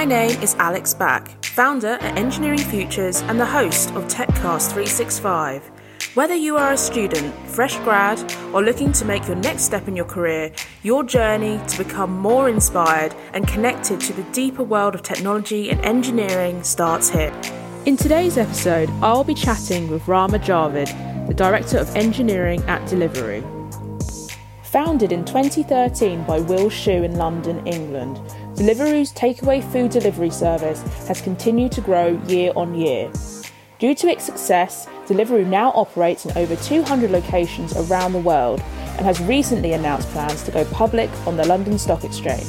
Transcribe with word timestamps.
My 0.00 0.06
name 0.06 0.42
is 0.42 0.54
Alex 0.54 0.94
Back, 0.94 1.44
founder 1.44 1.98
at 2.00 2.16
Engineering 2.16 2.56
Futures 2.56 3.20
and 3.20 3.38
the 3.38 3.44
host 3.44 3.90
of 3.90 4.04
TechCast 4.04 4.68
365. 4.68 5.70
Whether 6.14 6.34
you 6.34 6.56
are 6.56 6.72
a 6.72 6.76
student, 6.78 7.34
fresh 7.50 7.76
grad, 7.80 8.18
or 8.54 8.62
looking 8.62 8.92
to 8.92 9.04
make 9.04 9.26
your 9.26 9.36
next 9.36 9.64
step 9.64 9.88
in 9.88 9.96
your 9.96 10.06
career, 10.06 10.52
your 10.82 11.04
journey 11.04 11.60
to 11.68 11.84
become 11.84 12.18
more 12.18 12.48
inspired 12.48 13.14
and 13.34 13.46
connected 13.46 14.00
to 14.00 14.14
the 14.14 14.22
deeper 14.32 14.62
world 14.64 14.94
of 14.94 15.02
technology 15.02 15.68
and 15.68 15.78
engineering 15.84 16.62
starts 16.62 17.10
here. 17.10 17.38
In 17.84 17.98
today's 17.98 18.38
episode, 18.38 18.88
I'll 19.02 19.22
be 19.22 19.34
chatting 19.34 19.90
with 19.90 20.08
Rama 20.08 20.38
Javid, 20.38 21.28
the 21.28 21.34
Director 21.34 21.76
of 21.76 21.94
Engineering 21.94 22.62
at 22.62 22.80
Deliveroo. 22.88 23.60
Founded 24.62 25.12
in 25.12 25.26
2013 25.26 26.24
by 26.24 26.38
Will 26.38 26.70
Shu 26.70 27.02
in 27.02 27.16
London, 27.16 27.66
England, 27.66 28.18
Deliveroo's 28.60 29.10
takeaway 29.14 29.64
food 29.72 29.90
delivery 29.90 30.28
service 30.28 30.82
has 31.08 31.22
continued 31.22 31.72
to 31.72 31.80
grow 31.80 32.20
year 32.26 32.52
on 32.54 32.74
year. 32.74 33.10
Due 33.78 33.94
to 33.94 34.06
its 34.06 34.22
success, 34.22 34.86
Deliveroo 35.06 35.46
now 35.46 35.72
operates 35.74 36.26
in 36.26 36.36
over 36.36 36.54
200 36.56 37.10
locations 37.10 37.74
around 37.74 38.12
the 38.12 38.18
world 38.18 38.60
and 38.98 39.06
has 39.06 39.18
recently 39.22 39.72
announced 39.72 40.10
plans 40.10 40.42
to 40.42 40.50
go 40.50 40.66
public 40.66 41.08
on 41.26 41.38
the 41.38 41.46
London 41.46 41.78
Stock 41.78 42.04
Exchange. 42.04 42.46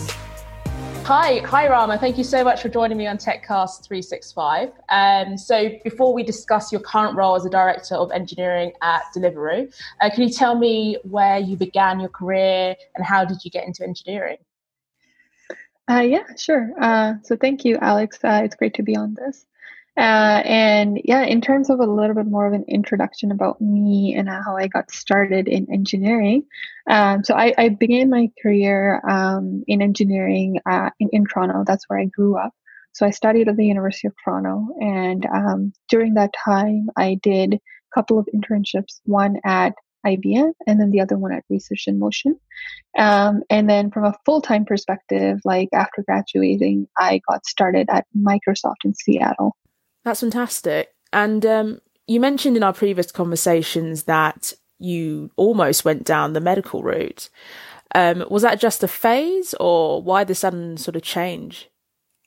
Hi, 1.05 1.39
hi 1.45 1.69
Rama. 1.69 1.97
Thank 1.97 2.17
you 2.17 2.25
so 2.25 2.43
much 2.43 2.61
for 2.61 2.67
joining 2.67 2.97
me 2.97 3.07
on 3.07 3.17
TechCast 3.17 3.87
365. 3.87 4.73
Um, 4.89 5.37
so, 5.37 5.69
before 5.81 6.13
we 6.13 6.23
discuss 6.23 6.73
your 6.73 6.81
current 6.81 7.15
role 7.15 7.35
as 7.35 7.45
a 7.45 7.49
director 7.49 7.95
of 7.95 8.11
engineering 8.11 8.73
at 8.81 9.03
Deliveroo, 9.15 9.73
uh, 10.01 10.09
can 10.09 10.23
you 10.23 10.33
tell 10.33 10.55
me 10.55 10.97
where 11.03 11.39
you 11.39 11.55
began 11.55 12.01
your 12.01 12.09
career 12.09 12.75
and 12.97 13.05
how 13.05 13.23
did 13.23 13.45
you 13.45 13.49
get 13.49 13.65
into 13.65 13.81
engineering? 13.81 14.39
Uh, 15.91 15.99
yeah, 15.99 16.23
sure. 16.37 16.71
Uh, 16.79 17.15
so, 17.23 17.35
thank 17.35 17.65
you, 17.65 17.77
Alex. 17.81 18.17
Uh, 18.23 18.41
it's 18.45 18.55
great 18.55 18.75
to 18.75 18.83
be 18.83 18.95
on 18.95 19.13
this. 19.13 19.45
Uh, 19.97 20.41
and 20.45 21.01
yeah, 21.03 21.23
in 21.23 21.41
terms 21.41 21.69
of 21.69 21.81
a 21.81 21.85
little 21.85 22.15
bit 22.15 22.25
more 22.25 22.47
of 22.47 22.53
an 22.53 22.63
introduction 22.69 23.29
about 23.29 23.59
me 23.59 24.15
and 24.15 24.29
how 24.29 24.55
I 24.55 24.67
got 24.67 24.89
started 24.89 25.49
in 25.49 25.67
engineering. 25.69 26.43
Um, 26.89 27.25
so 27.25 27.35
I, 27.35 27.53
I, 27.57 27.69
began 27.69 28.09
my 28.09 28.29
career 28.41 29.01
um, 29.09 29.65
in 29.67 29.81
engineering 29.81 30.61
uh, 30.65 30.91
in, 31.01 31.09
in, 31.11 31.25
Toronto. 31.25 31.65
That's 31.67 31.89
where 31.89 31.99
I 31.99 32.05
grew 32.05 32.37
up. 32.37 32.53
So 32.93 33.05
I 33.05 33.09
studied 33.09 33.49
at 33.49 33.57
the 33.57 33.65
University 33.65 34.07
of 34.07 34.13
Toronto. 34.23 34.67
And 34.79 35.25
um, 35.25 35.73
during 35.89 36.13
that 36.13 36.31
time, 36.33 36.89
I 36.95 37.19
did 37.21 37.55
a 37.55 37.59
couple 37.93 38.17
of 38.17 38.29
internships, 38.33 39.01
one 39.03 39.41
at 39.43 39.73
IBM 40.05 40.53
and 40.67 40.79
then 40.79 40.91
the 40.91 41.01
other 41.01 41.17
one 41.17 41.31
at 41.31 41.43
Research 41.49 41.85
in 41.87 41.99
Motion. 41.99 42.39
Um, 42.97 43.43
and 43.49 43.69
then 43.69 43.91
from 43.91 44.05
a 44.05 44.15
full 44.25 44.41
time 44.41 44.65
perspective, 44.65 45.39
like 45.45 45.69
after 45.73 46.03
graduating, 46.03 46.87
I 46.97 47.21
got 47.29 47.45
started 47.45 47.87
at 47.89 48.05
Microsoft 48.17 48.83
in 48.85 48.93
Seattle. 48.93 49.55
That's 50.03 50.21
fantastic. 50.21 50.89
And 51.13 51.45
um, 51.45 51.81
you 52.07 52.19
mentioned 52.19 52.57
in 52.57 52.63
our 52.63 52.73
previous 52.73 53.11
conversations 53.11 54.03
that 54.03 54.53
you 54.79 55.31
almost 55.35 55.85
went 55.85 56.03
down 56.03 56.33
the 56.33 56.41
medical 56.41 56.81
route. 56.81 57.29
Um, 57.93 58.25
was 58.29 58.41
that 58.41 58.59
just 58.59 58.83
a 58.83 58.87
phase, 58.87 59.53
or 59.59 60.01
why 60.01 60.23
the 60.23 60.33
sudden 60.33 60.77
sort 60.77 60.95
of 60.95 61.01
change? 61.01 61.69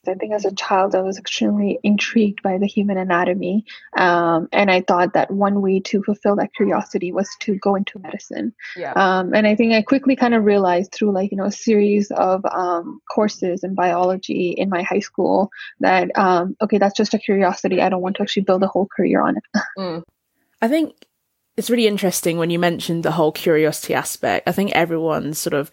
I 0.07 0.15
think 0.15 0.33
as 0.33 0.45
a 0.45 0.53
child, 0.53 0.95
I 0.95 1.01
was 1.01 1.17
extremely 1.17 1.79
intrigued 1.83 2.41
by 2.41 2.57
the 2.57 2.67
human 2.67 2.97
anatomy. 2.97 3.65
Um, 3.97 4.47
and 4.51 4.69
I 4.71 4.81
thought 4.81 5.13
that 5.13 5.31
one 5.31 5.61
way 5.61 5.79
to 5.81 6.03
fulfill 6.03 6.35
that 6.37 6.53
curiosity 6.53 7.11
was 7.11 7.29
to 7.41 7.55
go 7.55 7.75
into 7.75 7.99
medicine. 7.99 8.53
Yeah. 8.75 8.93
Um, 8.93 9.33
and 9.33 9.47
I 9.47 9.55
think 9.55 9.73
I 9.73 9.81
quickly 9.81 10.15
kind 10.15 10.33
of 10.33 10.43
realized 10.43 10.91
through 10.91 11.11
like, 11.11 11.31
you 11.31 11.37
know, 11.37 11.45
a 11.45 11.51
series 11.51 12.11
of 12.11 12.45
um, 12.45 13.01
courses 13.13 13.63
in 13.63 13.75
biology 13.75 14.51
in 14.51 14.69
my 14.69 14.83
high 14.83 14.99
school 14.99 15.49
that, 15.79 16.09
um, 16.17 16.55
okay, 16.61 16.77
that's 16.77 16.97
just 16.97 17.13
a 17.13 17.19
curiosity. 17.19 17.81
I 17.81 17.89
don't 17.89 18.01
want 18.01 18.17
to 18.17 18.23
actually 18.23 18.43
build 18.43 18.63
a 18.63 18.67
whole 18.67 18.87
career 18.87 19.21
on 19.21 19.37
it. 19.37 19.43
mm. 19.77 20.03
I 20.61 20.67
think 20.67 20.95
it's 21.57 21.69
really 21.69 21.87
interesting 21.87 22.37
when 22.37 22.49
you 22.49 22.59
mentioned 22.59 23.03
the 23.03 23.11
whole 23.11 23.31
curiosity 23.31 23.93
aspect. 23.93 24.47
I 24.47 24.51
think 24.51 24.71
everyone's 24.71 25.37
sort 25.37 25.53
of 25.53 25.71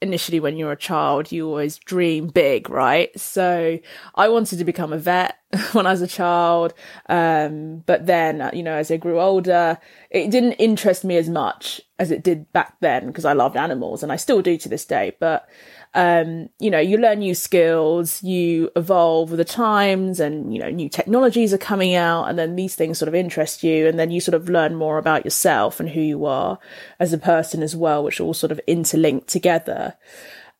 initially 0.00 0.40
when 0.40 0.56
you're 0.56 0.72
a 0.72 0.76
child, 0.76 1.32
you 1.32 1.46
always 1.46 1.78
dream 1.78 2.28
big, 2.28 2.70
right? 2.70 3.18
So 3.18 3.78
I 4.14 4.28
wanted 4.28 4.58
to 4.58 4.64
become 4.64 4.92
a 4.92 4.98
vet 4.98 5.39
when 5.72 5.86
I 5.86 5.90
was 5.90 6.02
a 6.02 6.06
child. 6.06 6.74
Um, 7.08 7.78
but 7.86 8.06
then, 8.06 8.50
you 8.52 8.62
know, 8.62 8.74
as 8.74 8.90
I 8.90 8.96
grew 8.96 9.20
older, 9.20 9.78
it 10.10 10.30
didn't 10.30 10.52
interest 10.52 11.04
me 11.04 11.16
as 11.16 11.28
much 11.28 11.80
as 11.98 12.10
it 12.10 12.22
did 12.22 12.52
back 12.52 12.76
then 12.80 13.06
because 13.06 13.24
I 13.24 13.32
loved 13.32 13.56
animals 13.56 14.02
and 14.02 14.12
I 14.12 14.16
still 14.16 14.42
do 14.42 14.56
to 14.58 14.68
this 14.68 14.84
day. 14.84 15.16
But 15.18 15.48
um, 15.92 16.50
you 16.60 16.70
know, 16.70 16.78
you 16.78 16.98
learn 16.98 17.18
new 17.18 17.34
skills, 17.34 18.22
you 18.22 18.70
evolve 18.76 19.30
with 19.30 19.38
the 19.38 19.44
times 19.44 20.20
and, 20.20 20.54
you 20.54 20.60
know, 20.60 20.70
new 20.70 20.88
technologies 20.88 21.52
are 21.52 21.58
coming 21.58 21.96
out 21.96 22.26
and 22.26 22.38
then 22.38 22.54
these 22.54 22.76
things 22.76 22.96
sort 22.96 23.08
of 23.08 23.14
interest 23.14 23.64
you 23.64 23.88
and 23.88 23.98
then 23.98 24.12
you 24.12 24.20
sort 24.20 24.36
of 24.36 24.48
learn 24.48 24.76
more 24.76 24.98
about 24.98 25.24
yourself 25.24 25.80
and 25.80 25.90
who 25.90 26.00
you 26.00 26.24
are 26.26 26.60
as 27.00 27.12
a 27.12 27.18
person 27.18 27.60
as 27.60 27.74
well, 27.74 28.04
which 28.04 28.20
all 28.20 28.34
sort 28.34 28.52
of 28.52 28.60
interlink 28.68 29.26
together. 29.26 29.96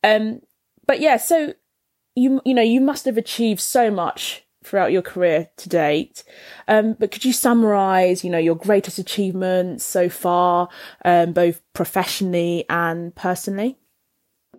Um, 0.03 0.41
but 0.85 0.99
yeah, 0.99 1.15
so 1.15 1.53
you, 2.13 2.41
you 2.43 2.53
know, 2.53 2.61
you 2.61 2.81
must 2.81 3.05
have 3.05 3.17
achieved 3.17 3.61
so 3.61 3.89
much 3.89 4.43
throughout 4.63 4.91
your 4.91 5.01
career 5.01 5.49
to 5.57 5.69
date. 5.69 6.23
Um, 6.67 6.93
but 6.99 7.11
could 7.11 7.25
you 7.25 7.33
summarize, 7.33 8.23
you 8.23 8.29
know, 8.29 8.37
your 8.37 8.55
greatest 8.55 8.99
achievements 8.99 9.83
so 9.83 10.09
far, 10.09 10.69
um, 11.03 11.33
both 11.33 11.61
professionally 11.73 12.65
and 12.69 13.13
personally? 13.15 13.77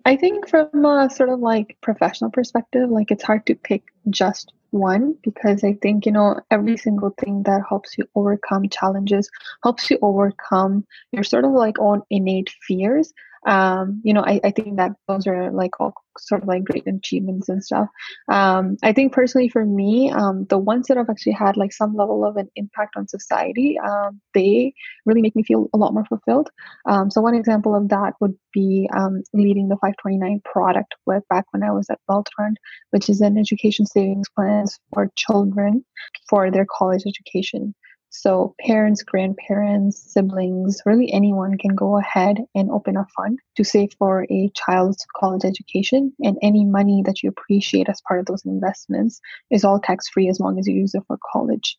I 0.05 0.17
think 0.17 0.49
from 0.49 0.85
a 0.85 1.09
sort 1.09 1.29
of 1.29 1.39
like 1.39 1.77
professional 1.81 2.29
perspective, 2.29 2.89
like 2.89 3.11
it's 3.11 3.23
hard 3.23 3.45
to 3.45 3.55
pick 3.55 3.83
just 4.09 4.51
one 4.71 5.15
because 5.23 5.63
I 5.63 5.73
think, 5.81 6.05
you 6.05 6.11
know, 6.11 6.41
every 6.51 6.75
single 6.77 7.11
thing 7.11 7.43
that 7.43 7.61
helps 7.69 7.97
you 7.97 8.05
overcome 8.15 8.67
challenges, 8.69 9.29
helps 9.63 9.89
you 9.89 9.99
overcome 10.01 10.85
your 11.11 11.23
sort 11.23 11.45
of 11.45 11.51
like 11.51 11.79
own 11.79 12.01
innate 12.09 12.49
fears 12.67 13.13
um, 13.45 14.01
you 14.03 14.13
know, 14.13 14.23
I, 14.25 14.39
I 14.43 14.51
think 14.51 14.77
that 14.77 14.91
those 15.07 15.27
are 15.27 15.51
like 15.51 15.79
all 15.79 15.93
sort 16.17 16.41
of 16.43 16.47
like 16.47 16.63
great 16.63 16.87
achievements 16.87 17.49
and 17.49 17.63
stuff. 17.63 17.87
Um, 18.29 18.77
I 18.83 18.93
think 18.93 19.13
personally 19.13 19.49
for 19.49 19.65
me, 19.65 20.11
um, 20.11 20.45
the 20.45 20.57
ones 20.57 20.87
that 20.87 20.97
have 20.97 21.09
actually 21.09 21.33
had 21.33 21.57
like 21.57 21.73
some 21.73 21.95
level 21.95 22.25
of 22.25 22.37
an 22.37 22.49
impact 22.55 22.95
on 22.95 23.07
society, 23.07 23.77
um, 23.79 24.21
they 24.33 24.73
really 25.05 25.21
make 25.21 25.35
me 25.35 25.43
feel 25.43 25.69
a 25.73 25.77
lot 25.77 25.93
more 25.93 26.05
fulfilled. 26.05 26.49
Um, 26.87 27.09
so 27.09 27.21
one 27.21 27.35
example 27.35 27.75
of 27.75 27.89
that 27.89 28.13
would 28.19 28.35
be 28.53 28.89
um, 28.95 29.23
leading 29.33 29.67
the 29.67 29.75
529 29.75 30.41
product 30.45 30.95
with 31.05 31.23
back 31.29 31.45
when 31.51 31.63
I 31.63 31.71
was 31.71 31.89
at 31.89 31.99
Wealthfront, 32.09 32.55
which 32.91 33.09
is 33.09 33.21
an 33.21 33.37
education 33.37 33.85
savings 33.85 34.29
plans 34.35 34.79
for 34.93 35.09
children 35.15 35.83
for 36.29 36.51
their 36.51 36.65
college 36.69 37.03
education. 37.07 37.75
So, 38.15 38.53
parents, 38.59 39.01
grandparents, 39.01 40.13
siblings, 40.13 40.79
really 40.85 41.11
anyone 41.11 41.57
can 41.57 41.73
go 41.73 41.97
ahead 41.97 42.37
and 42.53 42.69
open 42.69 42.95
a 42.95 43.07
fund 43.17 43.39
to 43.55 43.63
save 43.63 43.89
for 43.97 44.27
a 44.29 44.51
child's 44.55 45.03
college 45.15 45.43
education. 45.43 46.13
And 46.23 46.37
any 46.43 46.63
money 46.63 47.01
that 47.07 47.23
you 47.23 47.29
appreciate 47.29 47.89
as 47.89 48.01
part 48.07 48.19
of 48.19 48.27
those 48.27 48.45
investments 48.45 49.19
is 49.49 49.63
all 49.63 49.79
tax 49.79 50.09
free 50.09 50.29
as 50.29 50.39
long 50.39 50.59
as 50.59 50.67
you 50.67 50.75
use 50.75 50.93
it 50.93 51.01
for 51.07 51.17
college. 51.33 51.75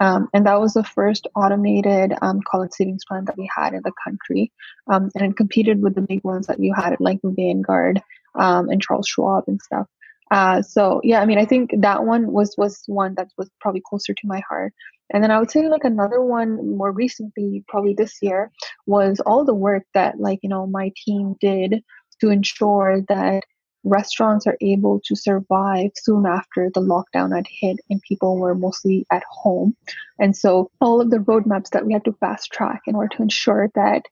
Um, 0.00 0.28
and 0.34 0.44
that 0.46 0.60
was 0.60 0.74
the 0.74 0.82
first 0.82 1.28
automated 1.36 2.14
um, 2.20 2.40
college 2.50 2.72
savings 2.72 3.04
plan 3.04 3.24
that 3.26 3.38
we 3.38 3.48
had 3.54 3.72
in 3.72 3.82
the 3.84 3.92
country. 4.04 4.52
Um, 4.88 5.10
and 5.14 5.30
it 5.30 5.36
competed 5.36 5.80
with 5.80 5.94
the 5.94 6.02
big 6.02 6.24
ones 6.24 6.48
that 6.48 6.58
you 6.58 6.74
had, 6.74 6.96
like 6.98 7.20
Vanguard 7.22 8.02
um, 8.34 8.68
and 8.70 8.82
Charles 8.82 9.06
Schwab 9.06 9.44
and 9.46 9.62
stuff. 9.62 9.86
Uh, 10.30 10.60
so 10.62 11.00
yeah, 11.04 11.20
I 11.20 11.26
mean, 11.26 11.38
I 11.38 11.44
think 11.44 11.70
that 11.78 12.04
one 12.04 12.32
was 12.32 12.54
was 12.58 12.82
one 12.86 13.14
that 13.14 13.28
was 13.38 13.48
probably 13.60 13.82
closer 13.88 14.12
to 14.12 14.26
my 14.26 14.42
heart. 14.48 14.72
And 15.12 15.22
then 15.22 15.30
I 15.30 15.38
would 15.38 15.50
say 15.50 15.68
like 15.68 15.84
another 15.84 16.20
one 16.20 16.76
more 16.76 16.92
recently, 16.92 17.64
probably 17.68 17.94
this 17.94 18.18
year, 18.22 18.50
was 18.86 19.20
all 19.20 19.44
the 19.44 19.54
work 19.54 19.84
that 19.94 20.18
like, 20.18 20.40
you 20.42 20.48
know, 20.48 20.66
my 20.66 20.92
team 21.04 21.36
did 21.40 21.82
to 22.20 22.30
ensure 22.30 23.02
that 23.08 23.42
restaurants 23.86 24.46
are 24.46 24.58
able 24.60 25.00
to 25.04 25.14
survive 25.14 25.90
soon 25.94 26.26
after 26.26 26.70
the 26.74 26.80
lockdown 26.80 27.34
had 27.34 27.46
hit 27.48 27.76
and 27.88 28.02
people 28.02 28.36
were 28.36 28.54
mostly 28.54 29.06
at 29.10 29.22
home. 29.30 29.76
And 30.18 30.36
so 30.36 30.70
all 30.80 31.00
of 31.00 31.10
the 31.10 31.18
roadmaps 31.18 31.70
that 31.70 31.86
we 31.86 31.92
had 31.92 32.04
to 32.06 32.12
fast 32.14 32.50
track 32.50 32.82
in 32.86 32.96
order 32.96 33.14
to 33.16 33.22
ensure 33.22 33.70
that 33.74 34.02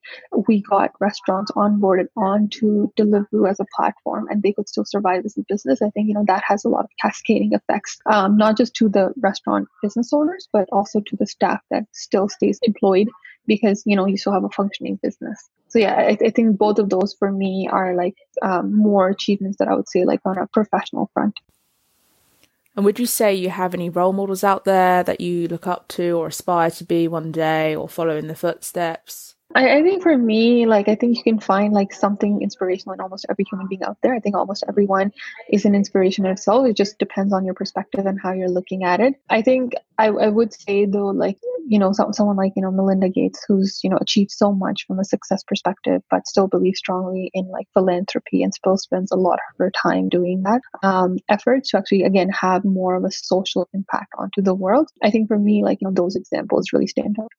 we 0.46 0.62
got 0.62 0.92
restaurants 1.00 1.50
onboarded 1.52 2.06
onto 2.16 2.92
Deliveroo 2.96 3.50
as 3.50 3.58
a 3.58 3.66
platform 3.74 4.28
and 4.30 4.42
they 4.42 4.52
could 4.52 4.68
still 4.68 4.84
survive 4.84 5.24
as 5.24 5.36
a 5.36 5.44
business. 5.48 5.82
I 5.82 5.90
think, 5.90 6.08
you 6.08 6.14
know, 6.14 6.24
that 6.26 6.44
has 6.46 6.64
a 6.64 6.68
lot 6.68 6.84
of 6.84 6.90
cascading 7.00 7.52
effects, 7.52 7.98
um, 8.06 8.36
not 8.36 8.56
just 8.56 8.74
to 8.76 8.88
the 8.88 9.12
restaurant 9.16 9.66
business 9.82 10.12
owners, 10.12 10.48
but 10.52 10.68
also 10.70 11.00
to 11.00 11.16
the 11.16 11.26
staff 11.26 11.60
that 11.70 11.84
still 11.92 12.28
stays 12.28 12.60
employed 12.62 13.08
because, 13.46 13.82
you 13.86 13.96
know, 13.96 14.06
you 14.06 14.16
still 14.16 14.32
have 14.32 14.44
a 14.44 14.50
functioning 14.50 14.98
business 15.02 15.50
so 15.74 15.80
yeah 15.80 15.94
I, 15.94 16.16
I, 16.24 16.30
think 16.30 16.56
both 16.56 16.78
of 16.78 16.88
those 16.88 17.14
for 17.14 17.32
me 17.32 17.68
are 17.70 17.96
like 17.96 18.14
um, 18.42 18.72
more 18.72 19.08
achievements 19.08 19.58
that 19.58 19.66
i 19.66 19.74
would 19.74 19.88
say 19.88 20.04
like 20.04 20.20
on 20.24 20.38
a 20.38 20.46
professional 20.46 21.10
front 21.12 21.34
and 22.76 22.84
would 22.84 23.00
you 23.00 23.06
say 23.06 23.34
you 23.34 23.50
have 23.50 23.74
any 23.74 23.90
role 23.90 24.12
models 24.12 24.44
out 24.44 24.64
there 24.64 25.02
that 25.02 25.20
you 25.20 25.48
look 25.48 25.66
up 25.66 25.88
to 25.88 26.12
or 26.12 26.28
aspire 26.28 26.70
to 26.70 26.84
be 26.84 27.08
one 27.08 27.32
day 27.32 27.74
or 27.74 27.88
follow 27.88 28.16
in 28.16 28.28
the 28.28 28.36
footsteps 28.36 29.34
I, 29.56 29.78
I, 29.78 29.82
think 29.82 30.02
for 30.02 30.18
me, 30.18 30.66
like 30.66 30.88
I 30.88 30.96
think 30.96 31.16
you 31.16 31.22
can 31.22 31.38
find 31.38 31.72
like 31.72 31.92
something 31.92 32.42
inspirational 32.42 32.94
in 32.94 33.00
almost 33.00 33.24
every 33.28 33.44
human 33.48 33.68
being 33.68 33.84
out 33.84 33.96
there. 34.02 34.12
I 34.12 34.18
think 34.18 34.34
almost 34.34 34.64
everyone 34.66 35.12
is 35.48 35.64
an 35.64 35.76
inspiration 35.76 36.26
in 36.26 36.32
itself. 36.32 36.66
It 36.66 36.76
just 36.76 36.98
depends 36.98 37.32
on 37.32 37.44
your 37.44 37.54
perspective 37.54 38.04
and 38.04 38.20
how 38.20 38.32
you're 38.32 38.48
looking 38.48 38.82
at 38.82 38.98
it. 38.98 39.14
I 39.30 39.42
think 39.42 39.74
I, 39.96 40.08
I 40.08 40.28
would 40.28 40.52
say 40.52 40.86
though, 40.86 41.08
like 41.08 41.38
you 41.74 41.80
know, 41.80 41.92
some, 41.92 42.12
someone 42.12 42.36
like 42.36 42.52
you 42.54 42.62
know 42.62 42.70
Melinda 42.70 43.08
Gates, 43.08 43.44
who's 43.48 43.80
you 43.82 43.90
know 43.90 43.98
achieved 44.00 44.30
so 44.30 44.52
much 44.52 44.86
from 44.86 45.00
a 45.00 45.04
success 45.04 45.42
perspective, 45.42 46.02
but 46.08 46.24
still 46.24 46.46
believes 46.46 46.78
strongly 46.78 47.32
in 47.34 47.48
like 47.48 47.66
philanthropy 47.72 48.44
and 48.44 48.54
still 48.54 48.78
spends 48.78 49.10
a 49.10 49.16
lot 49.16 49.40
of 49.40 49.58
her 49.58 49.72
time 49.72 50.08
doing 50.08 50.44
that 50.44 50.60
um, 50.84 51.16
effort 51.28 51.64
to 51.64 51.78
actually 51.78 52.04
again 52.04 52.28
have 52.28 52.64
more 52.64 52.94
of 52.94 53.02
a 53.02 53.10
social 53.10 53.68
impact 53.74 54.12
onto 54.16 54.40
the 54.40 54.54
world. 54.54 54.88
I 55.02 55.10
think 55.10 55.26
for 55.26 55.36
me, 55.36 55.64
like 55.64 55.78
you 55.80 55.88
know, 55.88 55.94
those 55.94 56.14
examples 56.14 56.72
really 56.72 56.86
stand 56.86 57.16
out. 57.20 57.32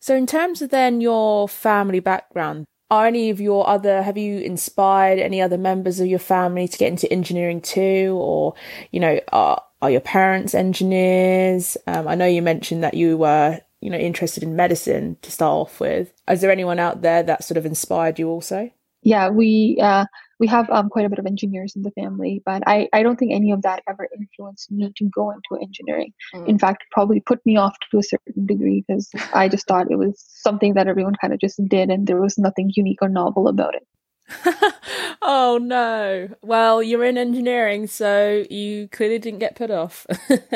So, 0.00 0.16
in 0.16 0.26
terms 0.26 0.62
of 0.62 0.70
then 0.70 1.02
your 1.02 1.46
family 1.46 2.00
background, 2.00 2.64
are 2.90 3.06
any 3.06 3.28
of 3.28 3.42
your 3.42 3.68
other 3.68 4.00
have 4.00 4.16
you 4.16 4.38
inspired 4.38 5.18
any 5.18 5.42
other 5.42 5.58
members 5.58 6.00
of 6.00 6.06
your 6.06 6.18
family 6.18 6.66
to 6.66 6.78
get 6.78 6.88
into 6.88 7.12
engineering 7.12 7.60
too, 7.60 8.16
or 8.18 8.54
you 8.90 9.00
know, 9.00 9.20
are 9.32 9.62
are 9.82 9.90
your 9.90 10.00
parents 10.00 10.54
engineers? 10.54 11.76
Um, 11.86 12.08
I 12.08 12.14
know 12.14 12.26
you 12.26 12.40
mentioned 12.40 12.82
that 12.82 12.94
you 12.94 13.18
were 13.18 13.60
you 13.86 13.92
know 13.92 13.98
interested 13.98 14.42
in 14.42 14.56
medicine 14.56 15.16
to 15.22 15.30
start 15.30 15.52
off 15.52 15.78
with. 15.78 16.12
Is 16.28 16.40
there 16.40 16.50
anyone 16.50 16.80
out 16.80 17.02
there 17.02 17.22
that 17.22 17.44
sort 17.44 17.56
of 17.56 17.64
inspired 17.64 18.18
you 18.18 18.28
also? 18.28 18.68
Yeah, 19.02 19.28
we 19.28 19.78
uh, 19.80 20.06
we 20.40 20.48
have 20.48 20.68
um, 20.70 20.88
quite 20.88 21.06
a 21.06 21.08
bit 21.08 21.20
of 21.20 21.26
engineers 21.26 21.76
in 21.76 21.82
the 21.82 21.92
family, 21.92 22.42
but 22.44 22.64
I, 22.66 22.88
I 22.92 23.04
don't 23.04 23.16
think 23.16 23.32
any 23.32 23.52
of 23.52 23.62
that 23.62 23.84
ever 23.88 24.08
influenced 24.18 24.72
me 24.72 24.92
to 24.96 25.04
go 25.04 25.30
into 25.30 25.62
engineering. 25.62 26.12
Mm. 26.34 26.48
In 26.48 26.58
fact, 26.58 26.82
probably 26.90 27.20
put 27.20 27.46
me 27.46 27.56
off 27.56 27.76
to 27.92 27.98
a 27.98 28.02
certain 28.02 28.44
degree 28.44 28.84
because 28.86 29.08
I 29.32 29.48
just 29.48 29.68
thought 29.68 29.88
it 29.88 29.98
was 29.98 30.20
something 30.26 30.74
that 30.74 30.88
everyone 30.88 31.14
kind 31.20 31.32
of 31.32 31.38
just 31.38 31.60
did 31.68 31.88
and 31.88 32.08
there 32.08 32.20
was 32.20 32.38
nothing 32.38 32.72
unique 32.74 32.98
or 33.00 33.08
novel 33.08 33.46
about 33.46 33.76
it. 33.76 33.86
oh 35.22 35.58
no. 35.60 36.28
Well, 36.42 36.82
you're 36.82 37.04
in 37.04 37.18
engineering, 37.18 37.86
so 37.86 38.44
you 38.50 38.88
clearly 38.88 39.18
didn't 39.18 39.38
get 39.38 39.56
put 39.56 39.70
off. 39.70 40.06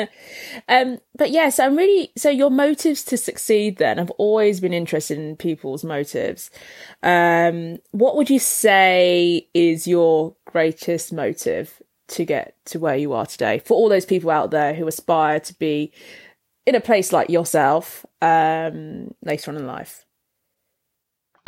um, 0.67 0.99
but 1.15 1.31
yes, 1.31 1.59
I'm 1.59 1.75
really 1.75 2.11
so 2.17 2.29
your 2.29 2.51
motives 2.51 3.03
to 3.05 3.17
succeed 3.17 3.77
then. 3.77 3.99
I've 3.99 4.11
always 4.11 4.59
been 4.59 4.73
interested 4.73 5.17
in 5.17 5.35
people's 5.35 5.83
motives. 5.83 6.51
Um, 7.03 7.79
what 7.91 8.15
would 8.15 8.29
you 8.29 8.39
say 8.39 9.47
is 9.53 9.87
your 9.87 10.35
greatest 10.45 11.13
motive 11.13 11.81
to 12.09 12.25
get 12.25 12.55
to 12.65 12.79
where 12.79 12.97
you 12.97 13.13
are 13.13 13.25
today 13.25 13.59
for 13.59 13.73
all 13.75 13.87
those 13.87 14.05
people 14.05 14.29
out 14.29 14.51
there 14.51 14.73
who 14.73 14.85
aspire 14.87 15.39
to 15.39 15.53
be 15.55 15.93
in 16.65 16.75
a 16.75 16.81
place 16.81 17.13
like 17.13 17.29
yourself 17.29 18.05
um, 18.21 19.13
later 19.23 19.51
on 19.51 19.57
in 19.57 19.65
life? 19.65 20.05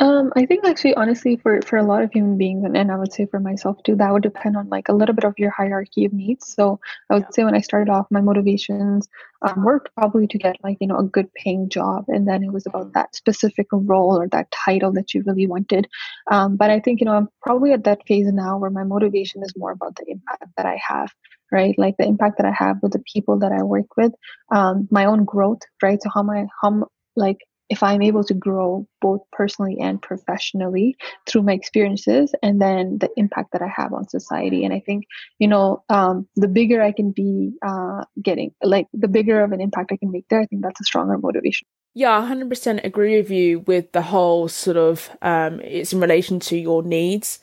Um, 0.04 0.34
I 0.36 0.44
think 0.44 0.66
actually, 0.66 0.94
honestly, 0.96 1.36
for 1.36 1.62
for 1.62 1.78
a 1.78 1.82
lot 1.82 2.02
of 2.02 2.12
human 2.12 2.36
beings, 2.36 2.62
and, 2.62 2.76
and 2.76 2.92
I 2.92 2.96
would 2.96 3.10
say 3.14 3.24
for 3.24 3.40
myself 3.40 3.82
too, 3.84 3.96
that 3.96 4.12
would 4.12 4.22
depend 4.22 4.54
on 4.54 4.68
like 4.68 4.90
a 4.90 4.92
little 4.92 5.14
bit 5.14 5.24
of 5.24 5.38
your 5.38 5.50
hierarchy 5.50 6.04
of 6.04 6.12
needs. 6.12 6.46
So 6.54 6.78
I 7.08 7.14
would 7.14 7.32
say 7.32 7.42
when 7.42 7.54
I 7.54 7.62
started 7.62 7.90
off, 7.90 8.06
my 8.10 8.20
motivations 8.20 9.08
um, 9.40 9.64
were 9.64 9.82
probably 9.96 10.26
to 10.26 10.36
get 10.36 10.56
like 10.62 10.76
you 10.78 10.88
know 10.88 10.98
a 10.98 11.04
good 11.16 11.32
paying 11.32 11.70
job, 11.70 12.04
and 12.08 12.28
then 12.28 12.44
it 12.44 12.52
was 12.52 12.66
about 12.66 12.92
that 12.92 13.16
specific 13.16 13.66
role 13.72 14.20
or 14.20 14.28
that 14.28 14.50
title 14.50 14.92
that 14.92 15.14
you 15.14 15.22
really 15.24 15.46
wanted. 15.46 15.88
Um, 16.30 16.56
but 16.56 16.68
I 16.68 16.80
think 16.80 17.00
you 17.00 17.06
know 17.06 17.14
I'm 17.16 17.30
probably 17.40 17.72
at 17.72 17.84
that 17.84 18.06
phase 18.06 18.30
now 18.30 18.58
where 18.58 18.70
my 18.70 18.84
motivation 18.84 19.42
is 19.42 19.54
more 19.56 19.72
about 19.72 19.96
the 19.96 20.04
impact 20.08 20.44
that 20.58 20.66
I 20.66 20.78
have 20.86 21.10
right 21.52 21.74
like 21.78 21.94
the 21.98 22.06
impact 22.06 22.38
that 22.38 22.46
i 22.46 22.52
have 22.52 22.78
with 22.82 22.92
the 22.92 23.02
people 23.12 23.38
that 23.38 23.52
i 23.52 23.62
work 23.62 23.98
with 23.98 24.12
um, 24.50 24.88
my 24.90 25.04
own 25.04 25.26
growth 25.26 25.60
right 25.82 26.02
so 26.02 26.08
how 26.12 26.22
my 26.22 26.46
how 26.62 26.88
like 27.16 27.36
if 27.70 27.82
I'm 27.82 28.02
able 28.02 28.24
to 28.24 28.34
grow 28.34 28.86
both 29.00 29.20
personally 29.32 29.78
and 29.80 30.00
professionally 30.00 30.96
through 31.26 31.42
my 31.42 31.52
experiences, 31.52 32.34
and 32.42 32.60
then 32.60 32.98
the 32.98 33.10
impact 33.16 33.52
that 33.52 33.62
I 33.62 33.68
have 33.74 33.92
on 33.92 34.08
society. 34.08 34.64
And 34.64 34.74
I 34.74 34.80
think, 34.80 35.04
you 35.38 35.48
know, 35.48 35.82
um, 35.88 36.28
the 36.36 36.48
bigger 36.48 36.82
I 36.82 36.92
can 36.92 37.12
be 37.12 37.52
uh, 37.66 38.04
getting, 38.22 38.52
like 38.62 38.88
the 38.92 39.08
bigger 39.08 39.42
of 39.42 39.52
an 39.52 39.60
impact 39.60 39.92
I 39.92 39.96
can 39.96 40.10
make 40.10 40.28
there, 40.28 40.40
I 40.40 40.46
think 40.46 40.62
that's 40.62 40.80
a 40.80 40.84
stronger 40.84 41.16
motivation. 41.18 41.66
Yeah, 41.94 42.20
100% 42.20 42.84
agree 42.84 43.16
with 43.16 43.30
you 43.30 43.60
with 43.60 43.92
the 43.92 44.02
whole 44.02 44.48
sort 44.48 44.76
of, 44.76 45.10
um, 45.22 45.60
it's 45.60 45.92
in 45.92 46.00
relation 46.00 46.40
to 46.40 46.56
your 46.56 46.82
needs. 46.82 47.38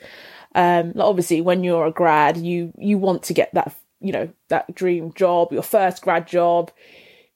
Um, 0.53 0.93
obviously, 0.99 1.41
when 1.41 1.63
you're 1.63 1.85
a 1.85 1.91
grad, 1.91 2.35
you 2.35 2.73
you 2.77 2.97
want 2.97 3.23
to 3.23 3.33
get 3.33 3.53
that, 3.53 3.73
you 4.01 4.11
know, 4.11 4.29
that 4.49 4.75
dream 4.75 5.13
job, 5.13 5.53
your 5.53 5.63
first 5.63 6.01
grad 6.01 6.27
job 6.27 6.71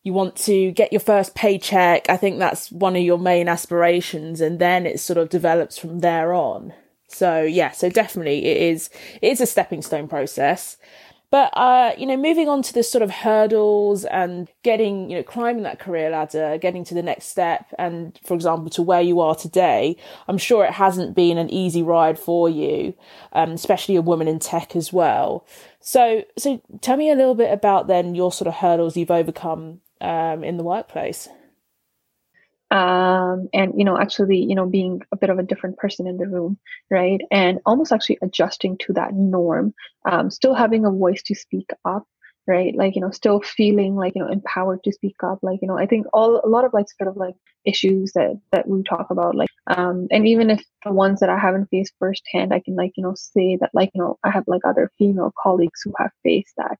you 0.05 0.13
want 0.13 0.35
to 0.35 0.71
get 0.71 0.93
your 0.93 0.99
first 1.01 1.33
paycheck. 1.33 2.09
I 2.09 2.15
think 2.15 2.37
that's 2.37 2.71
one 2.71 2.95
of 2.95 3.01
your 3.01 3.17
main 3.17 3.49
aspirations, 3.49 4.39
and 4.39 4.59
then 4.59 4.85
it 4.85 4.99
sort 4.99 5.17
of 5.17 5.29
develops 5.29 5.79
from 5.79 5.99
there 5.99 6.31
on. 6.31 6.73
So 7.07 7.41
yeah, 7.41 7.71
so 7.71 7.89
definitely 7.89 8.45
it 8.45 8.57
is 8.57 8.91
it 9.21 9.31
is 9.31 9.41
a 9.41 9.47
stepping 9.47 9.81
stone 9.81 10.07
process. 10.07 10.77
But 11.31 11.49
uh, 11.57 11.93
you 11.97 12.05
know, 12.05 12.17
moving 12.17 12.47
on 12.47 12.61
to 12.61 12.73
the 12.73 12.83
sort 12.83 13.01
of 13.01 13.09
hurdles 13.09 14.05
and 14.05 14.47
getting, 14.61 15.09
you 15.09 15.17
know, 15.17 15.23
climbing 15.23 15.63
that 15.63 15.79
career 15.79 16.11
ladder, 16.11 16.59
getting 16.59 16.83
to 16.85 16.93
the 16.93 17.01
next 17.01 17.25
step, 17.25 17.73
and 17.79 18.17
for 18.23 18.35
example, 18.35 18.69
to 18.69 18.83
where 18.83 19.01
you 19.01 19.19
are 19.21 19.33
today, 19.33 19.97
I'm 20.27 20.37
sure 20.37 20.63
it 20.65 20.73
hasn't 20.73 21.15
been 21.15 21.39
an 21.39 21.49
easy 21.49 21.81
ride 21.81 22.19
for 22.19 22.47
you, 22.47 22.93
um, 23.33 23.51
especially 23.53 23.95
a 23.95 24.03
woman 24.03 24.27
in 24.27 24.37
tech 24.37 24.75
as 24.75 24.93
well. 24.93 25.47
So, 25.79 26.23
so 26.37 26.61
tell 26.81 26.95
me 26.95 27.09
a 27.09 27.15
little 27.15 27.35
bit 27.35 27.51
about 27.51 27.87
then 27.87 28.13
your 28.13 28.31
sort 28.31 28.47
of 28.47 28.55
hurdles 28.55 28.95
you've 28.95 29.11
overcome 29.11 29.81
um, 30.05 30.43
in 30.43 30.57
the 30.57 30.63
workplace. 30.63 31.27
Um, 32.71 33.47
and 33.53 33.73
you 33.77 33.85
know 33.85 33.97
actually 33.97 34.39
you 34.39 34.55
know 34.55 34.65
being 34.65 35.01
a 35.11 35.17
bit 35.17 35.29
of 35.29 35.37
a 35.37 35.43
different 35.43 35.77
person 35.77 36.07
in 36.07 36.17
the 36.17 36.27
room 36.27 36.57
right? 36.91 37.21
And 37.31 37.59
almost 37.65 37.91
actually 37.91 38.17
adjusting 38.21 38.77
to 38.79 38.93
that 38.93 39.13
norm 39.13 39.73
um, 40.09 40.31
still 40.31 40.55
having 40.55 40.85
a 40.85 40.91
voice 40.91 41.21
to 41.23 41.35
speak 41.35 41.69
up 41.85 42.05
right? 42.47 42.75
Like 42.75 42.95
you 42.95 43.01
know 43.01 43.11
still 43.11 43.41
feeling 43.41 43.95
like 43.95 44.13
you 44.15 44.23
know 44.23 44.31
empowered 44.31 44.83
to 44.83 44.91
speak 44.91 45.17
up. 45.23 45.39
Like 45.41 45.59
you 45.61 45.67
know 45.67 45.77
i 45.77 45.85
think 45.85 46.07
all 46.13 46.41
a 46.43 46.49
lot 46.49 46.65
of 46.65 46.73
like 46.73 46.87
sort 46.97 47.09
of 47.09 47.17
like 47.17 47.35
issues 47.65 48.13
that 48.13 48.39
that 48.51 48.67
we 48.67 48.83
talk 48.83 49.07
about 49.09 49.35
like 49.35 49.49
um 49.75 50.07
and 50.11 50.27
even 50.27 50.49
if 50.49 50.63
the 50.85 50.91
ones 50.91 51.19
that 51.19 51.29
i 51.29 51.37
haven't 51.37 51.67
faced 51.71 51.93
firsthand 51.99 52.53
i 52.53 52.59
can 52.59 52.75
like 52.75 52.91
you 52.95 53.03
know 53.03 53.13
say 53.15 53.57
that 53.59 53.71
like 53.73 53.89
you 53.93 54.01
know 54.01 54.17
i 54.23 54.29
have 54.29 54.43
like 54.47 54.61
other 54.65 54.91
female 54.97 55.33
colleagues 55.41 55.81
who 55.83 55.91
have 55.97 56.11
faced 56.23 56.53
that 56.57 56.77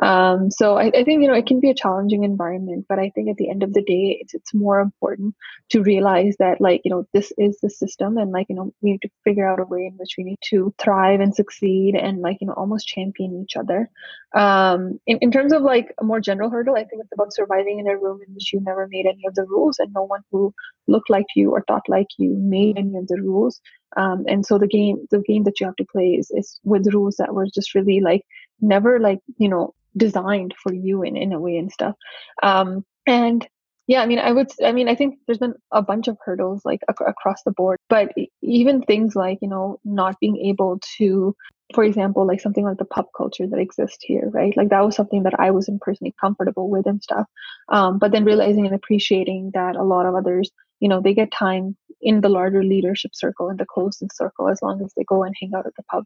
um, 0.00 0.50
so 0.50 0.78
I, 0.78 0.86
I, 0.86 1.04
think 1.04 1.22
you 1.22 1.28
know 1.28 1.34
it 1.34 1.46
can 1.46 1.60
be 1.60 1.68
a 1.68 1.74
challenging 1.74 2.24
environment, 2.24 2.86
but 2.88 2.98
I 2.98 3.10
think 3.10 3.28
at 3.28 3.36
the 3.36 3.50
end 3.50 3.62
of 3.62 3.74
the 3.74 3.82
day, 3.82 4.18
it's 4.20 4.32
it's 4.32 4.54
more 4.54 4.80
important 4.80 5.34
to 5.68 5.82
realize 5.82 6.36
that 6.38 6.62
like 6.62 6.80
you 6.84 6.90
know 6.90 7.06
this 7.12 7.30
is 7.36 7.58
the 7.60 7.68
system, 7.68 8.16
and 8.16 8.32
like 8.32 8.46
you 8.48 8.56
know 8.56 8.72
we 8.80 8.92
need 8.92 9.02
to 9.02 9.10
figure 9.22 9.46
out 9.46 9.60
a 9.60 9.64
way 9.64 9.84
in 9.86 9.92
which 9.98 10.14
we 10.16 10.24
need 10.24 10.38
to 10.48 10.74
thrive 10.78 11.20
and 11.20 11.34
succeed, 11.34 11.94
and 11.94 12.22
like 12.22 12.38
you 12.40 12.46
know 12.46 12.54
almost 12.54 12.86
champion 12.86 13.42
each 13.42 13.54
other. 13.54 13.90
Um, 14.34 14.98
in 15.06 15.18
in 15.18 15.30
terms 15.30 15.52
of 15.52 15.60
like 15.60 15.94
a 16.00 16.04
more 16.04 16.20
general 16.20 16.48
hurdle, 16.48 16.74
I 16.74 16.84
think 16.84 17.02
it's 17.02 17.12
about 17.12 17.34
surviving 17.34 17.78
in 17.78 17.86
a 17.86 17.96
room 17.96 18.20
in 18.26 18.32
which 18.32 18.50
you 18.52 18.60
never 18.62 18.88
made 18.88 19.04
any 19.04 19.26
of 19.26 19.34
the 19.34 19.44
rules, 19.44 19.78
and 19.78 19.92
no 19.92 20.04
one 20.04 20.22
who 20.32 20.54
looked 20.86 21.10
like 21.10 21.26
you 21.36 21.50
or 21.50 21.64
thought 21.68 21.86
like 21.86 22.08
you 22.16 22.34
made 22.34 22.78
any 22.78 22.96
of 22.96 23.08
the 23.08 23.20
rules. 23.20 23.60
Um, 23.96 24.24
and 24.26 24.46
so 24.46 24.56
the 24.56 24.66
game 24.66 25.06
the 25.10 25.20
game 25.20 25.44
that 25.44 25.60
you 25.60 25.66
have 25.66 25.76
to 25.76 25.84
play 25.84 26.12
is, 26.12 26.30
is 26.30 26.58
with 26.64 26.94
rules 26.94 27.16
that 27.16 27.34
were 27.34 27.46
just 27.54 27.74
really 27.74 28.00
like 28.00 28.22
never 28.62 28.98
like 28.98 29.18
you 29.36 29.50
know 29.50 29.74
designed 29.96 30.54
for 30.62 30.72
you 30.72 31.02
in, 31.02 31.16
in 31.16 31.32
a 31.32 31.40
way 31.40 31.56
and 31.56 31.72
stuff. 31.72 31.94
Um, 32.42 32.84
and 33.06 33.46
yeah, 33.88 34.00
I 34.00 34.06
mean, 34.06 34.20
I 34.20 34.32
would, 34.32 34.48
I 34.64 34.72
mean, 34.72 34.88
I 34.88 34.94
think 34.94 35.18
there's 35.26 35.38
been 35.38 35.54
a 35.72 35.82
bunch 35.82 36.08
of 36.08 36.16
hurdles 36.24 36.62
like 36.64 36.80
ac- 36.88 37.04
across 37.06 37.42
the 37.42 37.50
board, 37.50 37.78
but 37.88 38.12
even 38.40 38.82
things 38.82 39.16
like, 39.16 39.38
you 39.42 39.48
know, 39.48 39.80
not 39.84 40.18
being 40.20 40.36
able 40.36 40.78
to, 40.98 41.34
for 41.74 41.82
example, 41.82 42.26
like 42.26 42.40
something 42.40 42.64
like 42.64 42.78
the 42.78 42.84
pub 42.84 43.06
culture 43.16 43.46
that 43.46 43.58
exists 43.58 43.98
here, 44.00 44.30
right? 44.32 44.56
Like 44.56 44.68
that 44.68 44.84
was 44.84 44.94
something 44.94 45.24
that 45.24 45.38
I 45.38 45.50
wasn't 45.50 45.80
personally 45.80 46.14
comfortable 46.20 46.70
with 46.70 46.86
and 46.86 47.02
stuff. 47.02 47.26
Um, 47.70 47.98
but 47.98 48.12
then 48.12 48.24
realizing 48.24 48.66
and 48.66 48.74
appreciating 48.74 49.50
that 49.54 49.74
a 49.74 49.82
lot 49.82 50.06
of 50.06 50.14
others, 50.14 50.50
you 50.78 50.88
know, 50.88 51.00
they 51.00 51.14
get 51.14 51.32
time 51.32 51.76
in 52.02 52.20
the 52.20 52.28
larger 52.28 52.62
leadership 52.62 53.14
circle 53.14 53.48
in 53.48 53.56
the 53.56 53.66
closest 53.66 54.16
circle 54.16 54.48
as 54.48 54.60
long 54.62 54.82
as 54.84 54.92
they 54.94 55.04
go 55.04 55.22
and 55.22 55.34
hang 55.40 55.52
out 55.54 55.66
at 55.66 55.74
the 55.76 55.82
pub. 55.84 56.04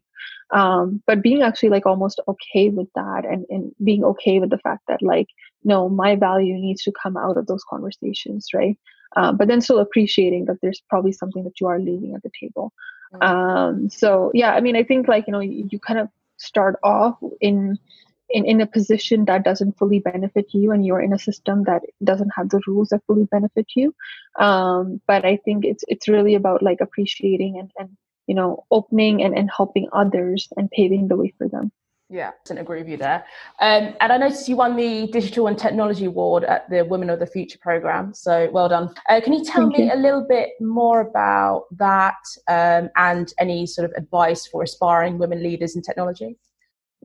Um, 0.51 1.01
but 1.07 1.21
being 1.21 1.41
actually 1.41 1.69
like 1.69 1.85
almost 1.85 2.21
okay 2.27 2.69
with 2.69 2.87
that 2.95 3.25
and, 3.25 3.45
and 3.49 3.71
being 3.83 4.03
okay 4.03 4.39
with 4.39 4.49
the 4.49 4.59
fact 4.59 4.83
that 4.87 5.01
like 5.01 5.27
no 5.63 5.89
my 5.89 6.15
value 6.15 6.55
needs 6.55 6.83
to 6.83 6.91
come 6.91 7.17
out 7.17 7.37
of 7.37 7.47
those 7.47 7.63
conversations 7.69 8.47
right? 8.53 8.77
Um, 9.15 9.37
but 9.37 9.47
then 9.47 9.61
still 9.61 9.79
appreciating 9.79 10.45
that 10.45 10.57
there's 10.61 10.81
probably 10.89 11.13
something 11.13 11.43
that 11.45 11.59
you 11.59 11.67
are 11.67 11.79
leaving 11.79 12.13
at 12.13 12.23
the 12.23 12.31
table. 12.39 12.73
Mm-hmm. 13.13 13.23
um, 13.23 13.89
so 13.89 14.31
yeah 14.33 14.51
i 14.51 14.59
mean 14.59 14.75
i 14.75 14.83
think 14.83 15.07
like 15.07 15.27
you 15.27 15.31
know 15.31 15.39
you, 15.39 15.69
you 15.71 15.79
kind 15.79 15.97
of 15.97 16.09
start 16.35 16.75
off 16.83 17.17
in 17.39 17.79
in, 18.29 18.45
in 18.45 18.61
a 18.61 18.67
position 18.67 19.25
that 19.25 19.43
doesn't 19.43 19.77
fully 19.77 19.99
benefit 19.99 20.47
you 20.53 20.71
and 20.71 20.85
you're 20.85 21.01
in 21.01 21.13
a 21.13 21.19
system 21.19 21.63
that 21.63 21.81
doesn't 22.03 22.31
have 22.35 22.49
the 22.49 22.61
rules 22.67 22.89
that 22.89 23.01
fully 23.07 23.25
benefit 23.31 23.67
you 23.75 23.93
um, 24.39 25.01
but 25.07 25.25
i 25.25 25.37
think 25.37 25.65
it's 25.65 25.83
it's 25.87 26.07
really 26.07 26.35
about 26.35 26.63
like 26.63 26.79
appreciating 26.81 27.57
and, 27.59 27.71
and 27.77 27.89
you 28.27 28.35
know 28.35 28.65
opening 28.71 29.23
and, 29.23 29.37
and 29.37 29.49
helping 29.55 29.87
others 29.93 30.47
and 30.57 30.69
paving 30.71 31.07
the 31.07 31.15
way 31.15 31.33
for 31.37 31.47
them 31.47 31.71
Yeah, 32.09 32.31
I 32.49 32.53
agree 32.53 32.79
with 32.79 32.87
you 32.87 32.95
there. 32.95 33.25
Um, 33.59 33.93
and 33.99 34.13
I 34.13 34.17
noticed 34.17 34.47
you 34.47 34.55
won 34.55 34.77
the 34.77 35.07
Digital 35.07 35.47
and 35.47 35.57
Technology 35.59 36.05
Award 36.05 36.45
at 36.45 36.69
the 36.69 36.85
Women 36.85 37.09
of 37.09 37.19
the 37.19 37.25
Future 37.25 37.59
program. 37.61 38.13
So 38.13 38.49
well 38.53 38.69
done. 38.69 38.93
Uh, 39.09 39.19
can 39.19 39.33
you 39.33 39.43
tell 39.43 39.63
Thank 39.63 39.77
me 39.77 39.85
you. 39.87 39.93
a 39.93 39.99
little 39.99 40.25
bit 40.25 40.51
more 40.61 41.01
about 41.01 41.65
that 41.77 42.15
um, 42.47 42.89
and 42.95 43.33
any 43.39 43.67
sort 43.67 43.83
of 43.89 43.91
advice 43.97 44.47
for 44.47 44.63
aspiring 44.63 45.17
women 45.17 45.43
leaders 45.43 45.75
in 45.75 45.81
technology? 45.81 46.37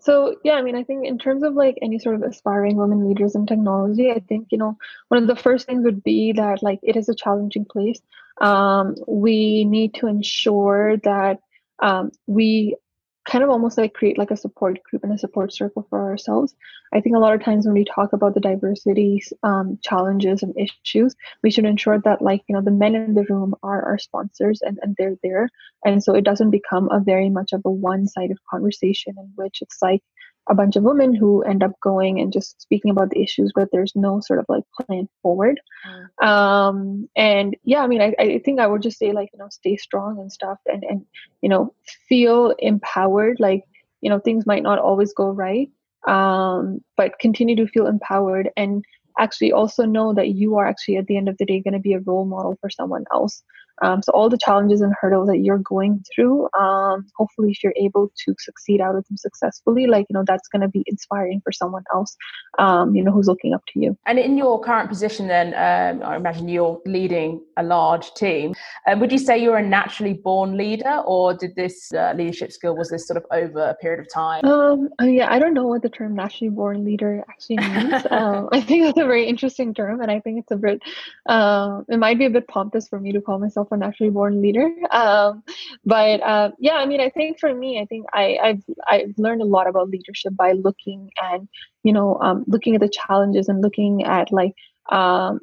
So 0.02 0.34
yeah, 0.42 0.54
I 0.54 0.62
mean, 0.62 0.74
I 0.74 0.82
think 0.82 1.06
in 1.06 1.16
terms 1.16 1.44
of 1.44 1.54
like 1.54 1.78
any 1.80 2.00
sort 2.00 2.16
of 2.16 2.22
aspiring 2.22 2.76
women 2.76 3.06
leaders 3.08 3.36
in 3.36 3.46
technology, 3.46 4.10
I 4.10 4.18
think 4.18 4.48
you 4.50 4.58
know 4.58 4.76
one 5.08 5.22
of 5.22 5.28
the 5.28 5.40
first 5.40 5.66
things 5.66 5.84
would 5.84 6.02
be 6.02 6.32
that 6.32 6.62
like 6.62 6.80
it 6.82 6.96
is 6.96 7.08
a 7.08 7.14
challenging 7.14 7.64
place. 7.64 8.00
Um, 8.40 8.96
we 9.06 9.64
need 9.64 9.94
to 9.94 10.08
ensure 10.08 10.96
that 10.98 11.38
um, 11.80 12.10
we 12.26 12.76
kind 13.24 13.44
of 13.44 13.50
almost 13.50 13.78
like 13.78 13.94
create 13.94 14.18
like 14.18 14.30
a 14.30 14.36
support 14.36 14.82
group 14.82 15.04
and 15.04 15.12
a 15.12 15.18
support 15.18 15.52
circle 15.52 15.86
for 15.88 16.00
ourselves. 16.00 16.54
I 16.92 17.00
think 17.00 17.14
a 17.14 17.20
lot 17.20 17.34
of 17.34 17.42
times 17.42 17.64
when 17.64 17.74
we 17.74 17.84
talk 17.84 18.12
about 18.12 18.34
the 18.34 18.40
diversity 18.40 19.22
um, 19.42 19.78
challenges 19.82 20.42
and 20.42 20.54
issues, 20.58 21.14
we 21.42 21.50
should 21.50 21.64
ensure 21.64 22.00
that 22.00 22.20
like, 22.20 22.42
you 22.48 22.54
know, 22.54 22.62
the 22.62 22.70
men 22.70 22.94
in 22.94 23.14
the 23.14 23.24
room 23.28 23.54
are 23.62 23.84
our 23.84 23.98
sponsors 23.98 24.60
and, 24.62 24.78
and 24.82 24.96
they're 24.98 25.16
there. 25.22 25.48
And 25.84 26.02
so 26.02 26.14
it 26.14 26.24
doesn't 26.24 26.50
become 26.50 26.88
a 26.90 27.00
very 27.00 27.30
much 27.30 27.52
of 27.52 27.62
a 27.64 27.70
one-sided 27.70 28.38
conversation 28.50 29.14
in 29.16 29.32
which 29.36 29.62
it's 29.62 29.78
like, 29.80 30.02
a 30.48 30.54
bunch 30.54 30.76
of 30.76 30.82
women 30.82 31.14
who 31.14 31.42
end 31.42 31.62
up 31.62 31.72
going 31.80 32.20
and 32.20 32.32
just 32.32 32.60
speaking 32.60 32.90
about 32.90 33.10
the 33.10 33.22
issues, 33.22 33.52
but 33.54 33.68
there's 33.70 33.92
no 33.94 34.20
sort 34.20 34.40
of 34.40 34.46
like 34.48 34.64
plan 34.80 35.08
forward. 35.22 35.60
Mm. 35.86 36.26
Um, 36.26 37.08
and 37.14 37.56
yeah, 37.64 37.82
I 37.82 37.86
mean, 37.86 38.02
I, 38.02 38.14
I 38.18 38.40
think 38.44 38.58
I 38.58 38.66
would 38.66 38.82
just 38.82 38.98
say 38.98 39.12
like, 39.12 39.30
you 39.32 39.38
know, 39.38 39.48
stay 39.50 39.76
strong 39.76 40.18
and 40.18 40.32
stuff 40.32 40.58
and, 40.66 40.82
and, 40.82 41.04
you 41.42 41.48
know, 41.48 41.72
feel 42.08 42.54
empowered. 42.58 43.38
Like, 43.38 43.62
you 44.00 44.10
know, 44.10 44.18
things 44.18 44.44
might 44.44 44.64
not 44.64 44.80
always 44.80 45.14
go 45.14 45.30
right, 45.30 45.70
um, 46.08 46.80
but 46.96 47.18
continue 47.20 47.54
to 47.56 47.68
feel 47.68 47.86
empowered 47.86 48.50
and 48.56 48.84
actually 49.18 49.52
also 49.52 49.84
know 49.84 50.12
that 50.14 50.30
you 50.30 50.56
are 50.56 50.66
actually 50.66 50.96
at 50.96 51.06
the 51.06 51.16
end 51.16 51.28
of 51.28 51.38
the 51.38 51.44
day 51.44 51.60
going 51.60 51.74
to 51.74 51.78
be 51.78 51.92
a 51.92 52.00
role 52.00 52.24
model 52.24 52.56
for 52.60 52.70
someone 52.70 53.04
else. 53.12 53.42
Um, 53.80 54.02
so 54.02 54.12
all 54.12 54.28
the 54.28 54.38
challenges 54.38 54.80
and 54.80 54.92
hurdles 55.00 55.28
that 55.28 55.38
you're 55.38 55.58
going 55.58 56.04
through, 56.14 56.48
um, 56.58 57.06
hopefully, 57.16 57.50
if 57.50 57.62
you're 57.62 57.74
able 57.76 58.12
to 58.24 58.34
succeed 58.38 58.80
out 58.80 58.94
of 58.94 59.06
them 59.08 59.16
successfully, 59.16 59.86
like 59.86 60.06
you 60.08 60.14
know, 60.14 60.24
that's 60.26 60.48
going 60.48 60.62
to 60.62 60.68
be 60.68 60.84
inspiring 60.86 61.40
for 61.42 61.52
someone 61.52 61.84
else, 61.92 62.16
um, 62.58 62.94
you 62.94 63.02
know, 63.02 63.10
who's 63.10 63.26
looking 63.26 63.54
up 63.54 63.62
to 63.72 63.80
you. 63.80 63.96
And 64.06 64.18
in 64.18 64.36
your 64.36 64.60
current 64.60 64.88
position, 64.88 65.28
then 65.28 65.48
um, 65.54 66.06
I 66.06 66.16
imagine 66.16 66.48
you're 66.48 66.80
leading 66.86 67.40
a 67.56 67.62
large 67.62 68.12
team. 68.14 68.54
Um, 68.86 69.00
would 69.00 69.12
you 69.12 69.18
say 69.18 69.38
you're 69.38 69.56
a 69.56 69.66
naturally 69.66 70.14
born 70.14 70.56
leader, 70.56 71.02
or 71.06 71.34
did 71.34 71.54
this 71.56 71.92
uh, 71.92 72.12
leadership 72.16 72.52
skill 72.52 72.76
was 72.76 72.90
this 72.90 73.06
sort 73.06 73.16
of 73.16 73.24
over 73.32 73.60
a 73.60 73.74
period 73.74 74.00
of 74.00 74.12
time? 74.12 74.44
Um, 74.44 74.88
uh, 75.00 75.06
yeah, 75.06 75.32
I 75.32 75.38
don't 75.38 75.54
know 75.54 75.66
what 75.66 75.82
the 75.82 75.88
term 75.88 76.14
naturally 76.14 76.50
born 76.50 76.84
leader 76.84 77.24
actually 77.28 77.56
means. 77.56 77.92
I 78.10 78.60
think 78.60 78.84
that's 78.84 78.98
a 78.98 79.06
very 79.06 79.26
interesting 79.26 79.74
term, 79.74 80.00
and 80.00 80.10
I 80.10 80.20
think 80.20 80.40
it's 80.40 80.50
a 80.50 80.56
bit, 80.56 80.82
uh, 81.26 81.82
it 81.88 81.98
might 81.98 82.18
be 82.18 82.26
a 82.26 82.30
bit 82.30 82.48
pompous 82.48 82.88
for 82.88 83.00
me 83.00 83.12
to 83.12 83.20
call 83.20 83.38
myself 83.38 83.61
a 83.70 83.76
naturally 83.76 84.10
born 84.10 84.42
leader. 84.42 84.70
Um, 84.90 85.42
but 85.84 86.22
uh, 86.22 86.50
yeah, 86.58 86.74
I 86.74 86.86
mean, 86.86 87.00
I 87.00 87.10
think 87.10 87.38
for 87.38 87.52
me, 87.54 87.80
I 87.80 87.86
think 87.86 88.06
I, 88.12 88.38
have 88.42 88.62
I've 88.86 89.14
learned 89.18 89.42
a 89.42 89.46
lot 89.46 89.68
about 89.68 89.90
leadership 89.90 90.34
by 90.36 90.52
looking 90.52 91.10
and 91.20 91.48
you 91.82 91.92
know 91.92 92.18
um, 92.20 92.44
looking 92.46 92.74
at 92.74 92.80
the 92.80 92.88
challenges 92.88 93.48
and 93.48 93.62
looking 93.62 94.04
at 94.04 94.32
like 94.32 94.54
um, 94.90 95.40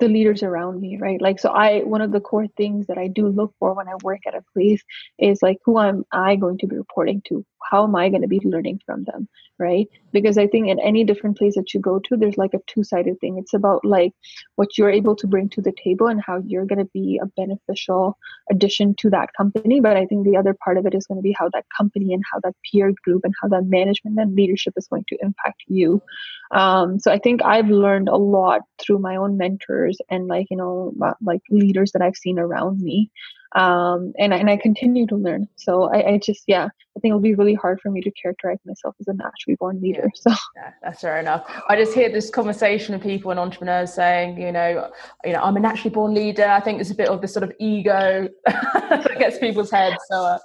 the 0.00 0.08
leaders 0.08 0.42
around 0.42 0.80
me, 0.80 0.98
right? 0.98 1.20
Like, 1.20 1.38
so 1.38 1.50
I, 1.50 1.80
one 1.80 2.00
of 2.00 2.10
the 2.10 2.20
core 2.20 2.46
things 2.56 2.88
that 2.88 2.98
I 2.98 3.06
do 3.06 3.28
look 3.28 3.54
for 3.58 3.74
when 3.74 3.86
I 3.86 3.94
work 4.02 4.20
at 4.26 4.34
a 4.34 4.42
place 4.52 4.82
is 5.18 5.42
like, 5.42 5.58
who 5.64 5.78
am 5.78 6.04
I 6.10 6.36
going 6.36 6.58
to 6.58 6.66
be 6.66 6.76
reporting 6.76 7.22
to? 7.28 7.44
How 7.68 7.84
am 7.84 7.94
I 7.96 8.08
going 8.08 8.22
to 8.22 8.28
be 8.28 8.40
learning 8.44 8.80
from 8.84 9.04
them, 9.04 9.28
right? 9.58 9.88
Because 10.12 10.38
I 10.38 10.46
think 10.46 10.68
in 10.68 10.80
any 10.80 11.04
different 11.04 11.38
place 11.38 11.54
that 11.56 11.72
you 11.74 11.80
go 11.80 11.98
to, 12.00 12.16
there's 12.16 12.38
like 12.38 12.54
a 12.54 12.60
two 12.66 12.84
sided 12.84 13.20
thing. 13.20 13.38
It's 13.38 13.54
about 13.54 13.84
like 13.84 14.12
what 14.56 14.76
you're 14.76 14.90
able 14.90 15.16
to 15.16 15.26
bring 15.26 15.48
to 15.50 15.62
the 15.62 15.72
table 15.72 16.06
and 16.06 16.20
how 16.20 16.42
you're 16.46 16.66
going 16.66 16.78
to 16.78 16.90
be 16.92 17.20
a 17.22 17.26
beneficial 17.26 18.18
addition 18.50 18.94
to 18.96 19.10
that 19.10 19.30
company. 19.36 19.80
But 19.80 19.96
I 19.96 20.06
think 20.06 20.24
the 20.24 20.36
other 20.36 20.56
part 20.64 20.78
of 20.78 20.86
it 20.86 20.94
is 20.94 21.06
going 21.06 21.18
to 21.18 21.22
be 21.22 21.34
how 21.38 21.48
that 21.52 21.66
company 21.76 22.12
and 22.14 22.22
how 22.30 22.40
that 22.40 22.54
peer 22.70 22.92
group 23.04 23.24
and 23.24 23.34
how 23.40 23.48
that 23.48 23.66
management 23.66 24.18
and 24.18 24.34
leadership 24.34 24.74
is 24.76 24.88
going 24.88 25.04
to 25.08 25.18
impact 25.20 25.62
you. 25.66 26.02
Um, 26.50 26.98
so 26.98 27.12
I 27.12 27.18
think 27.18 27.42
I've 27.42 27.68
learned 27.68 28.08
a 28.08 28.16
lot 28.16 28.62
through 28.78 28.98
my 28.98 29.16
own 29.16 29.36
mentors 29.36 29.98
and 30.08 30.26
like, 30.26 30.48
you 30.50 30.56
know, 30.56 30.92
like 31.22 31.42
leaders 31.50 31.92
that 31.92 32.02
I've 32.02 32.16
seen 32.16 32.38
around 32.38 32.80
me 32.80 33.10
um, 33.52 34.12
and 34.18 34.32
and 34.32 34.48
I 34.48 34.56
continue 34.56 35.06
to 35.08 35.16
learn. 35.16 35.48
So 35.56 35.84
I, 35.92 36.12
I, 36.12 36.18
just 36.18 36.44
yeah, 36.46 36.66
I 36.66 37.00
think 37.00 37.10
it'll 37.10 37.20
be 37.20 37.34
really 37.34 37.54
hard 37.54 37.80
for 37.80 37.90
me 37.90 38.00
to 38.00 38.10
characterize 38.12 38.58
myself 38.64 38.94
as 39.00 39.08
a 39.08 39.14
naturally 39.14 39.56
born 39.58 39.80
leader. 39.80 40.08
So 40.14 40.30
yeah, 40.56 40.72
that's 40.82 41.00
fair 41.00 41.18
enough. 41.18 41.50
I 41.68 41.76
just 41.76 41.94
hear 41.94 42.10
this 42.10 42.30
conversation 42.30 42.94
of 42.94 43.00
people 43.00 43.30
and 43.30 43.40
entrepreneurs 43.40 43.92
saying, 43.92 44.40
you 44.40 44.52
know, 44.52 44.90
you 45.24 45.32
know, 45.32 45.40
I'm 45.40 45.56
a 45.56 45.60
naturally 45.60 45.90
born 45.90 46.14
leader. 46.14 46.46
I 46.46 46.60
think 46.60 46.78
there's 46.78 46.90
a 46.90 46.94
bit 46.94 47.08
of 47.08 47.20
this 47.20 47.32
sort 47.32 47.44
of 47.44 47.52
ego 47.58 48.28
that 48.46 49.16
gets 49.18 49.38
people's 49.38 49.70
heads. 49.70 49.96
So. 50.10 50.24
Uh, 50.24 50.38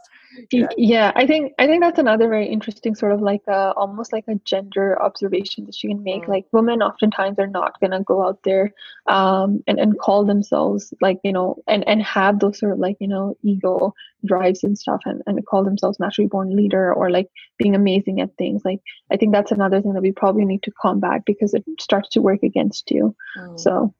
yeah 0.78 1.12
i 1.16 1.26
think 1.26 1.54
i 1.60 1.68
think 1.68 1.82
that's 1.82 2.00
another 2.00 2.28
very 2.28 2.48
interesting 2.48 2.96
sort 2.96 3.12
of 3.12 3.22
like 3.22 3.42
a 3.48 3.74
almost 3.76 4.12
like 4.14 4.26
a 4.28 4.36
gender 4.46 5.02
observation 5.02 5.66
that 5.66 5.82
you 5.84 5.90
can 5.90 6.04
make 6.04 6.24
mm. 6.24 6.28
like 6.28 6.46
women 6.52 6.82
oftentimes 6.82 7.38
are 7.40 7.48
not 7.48 7.80
going 7.80 7.92
to 7.92 8.02
go 8.02 8.26
out 8.26 8.42
there 8.44 8.74
um 9.08 9.64
and, 9.68 9.80
and 9.80 10.00
call 10.00 10.26
themselves 10.26 10.94
like 11.02 11.20
you 11.24 11.32
know 11.32 11.56
and 11.68 11.88
and 11.88 12.02
have 12.02 12.40
those 12.40 12.60
sort 12.60 12.72
of 12.72 12.80
like 12.80 12.98
you 13.00 13.08
know 13.08 13.38
ego 13.44 13.94
drives 14.26 14.64
and 14.64 14.78
stuff 14.78 15.02
and, 15.06 15.22
and 15.28 15.46
call 15.46 15.64
themselves 15.64 16.00
naturally 16.00 16.28
born 16.28 16.56
leader 16.56 16.94
or 16.94 17.10
like 17.10 17.30
being 17.58 17.76
amazing 17.76 18.22
at 18.22 18.36
things 18.38 18.62
like 18.66 18.80
i 19.12 19.18
think 19.18 19.32
that's 19.32 19.52
another 19.52 19.82
thing 19.82 19.94
that 19.94 20.02
we 20.02 20.12
probably 20.12 20.46
need 20.46 20.64
to 20.64 20.72
combat 20.72 21.22
because 21.26 21.54
it 21.54 21.64
starts 21.80 22.10
to 22.10 22.22
work 22.22 22.44
against 22.44 22.92
you 22.92 23.16
mm. 23.38 23.60
so 23.60 23.94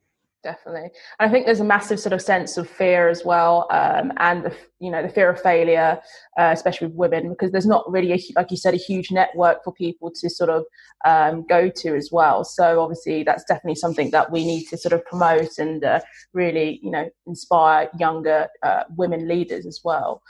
definitely. 0.46 0.90
And 1.20 1.28
I 1.28 1.30
think 1.30 1.46
there's 1.46 1.60
a 1.60 1.66
massive 1.66 2.00
sort 2.00 2.14
of 2.14 2.22
sense 2.22 2.56
of 2.56 2.70
fear 2.70 3.10
as 3.10 3.26
well, 3.26 3.68
um, 3.72 4.14
and 4.18 4.46
the, 4.46 4.56
you 4.80 4.92
know 4.92 5.02
the 5.02 5.10
fear 5.10 5.30
of 5.30 5.42
failure, 5.42 6.00
uh, 6.40 6.52
especially 6.54 6.88
with 6.88 6.96
women, 6.96 7.30
because 7.30 7.52
there's 7.52 7.66
not 7.66 7.84
really, 7.92 8.14
a, 8.14 8.20
like 8.38 8.52
you 8.52 8.58
said, 8.58 8.74
a 8.74 8.78
huge 8.78 9.12
network 9.12 9.58
for 9.64 9.74
people 9.74 10.12
to 10.22 10.30
sort 10.30 10.50
of 10.50 10.64
um, 11.06 11.46
go 11.50 11.70
to 11.70 11.96
as 11.96 12.10
well. 12.12 12.46
So 12.46 12.80
obviously, 12.80 13.24
that's 13.24 13.44
definitely 13.44 13.76
something 13.76 14.12
that 14.12 14.32
we 14.32 14.46
need 14.46 14.66
to 14.70 14.78
sort 14.78 14.94
of 14.94 15.04
promote 15.06 15.58
and 15.58 15.84
uh, 15.84 16.00
really, 16.34 16.80
you 16.82 16.92
know, 16.92 17.10
inspire 17.28 17.90
younger 18.00 18.48
uh, 18.64 18.84
women 18.96 19.28
leaders 19.28 19.66
as 19.66 19.82
well. 19.84 20.22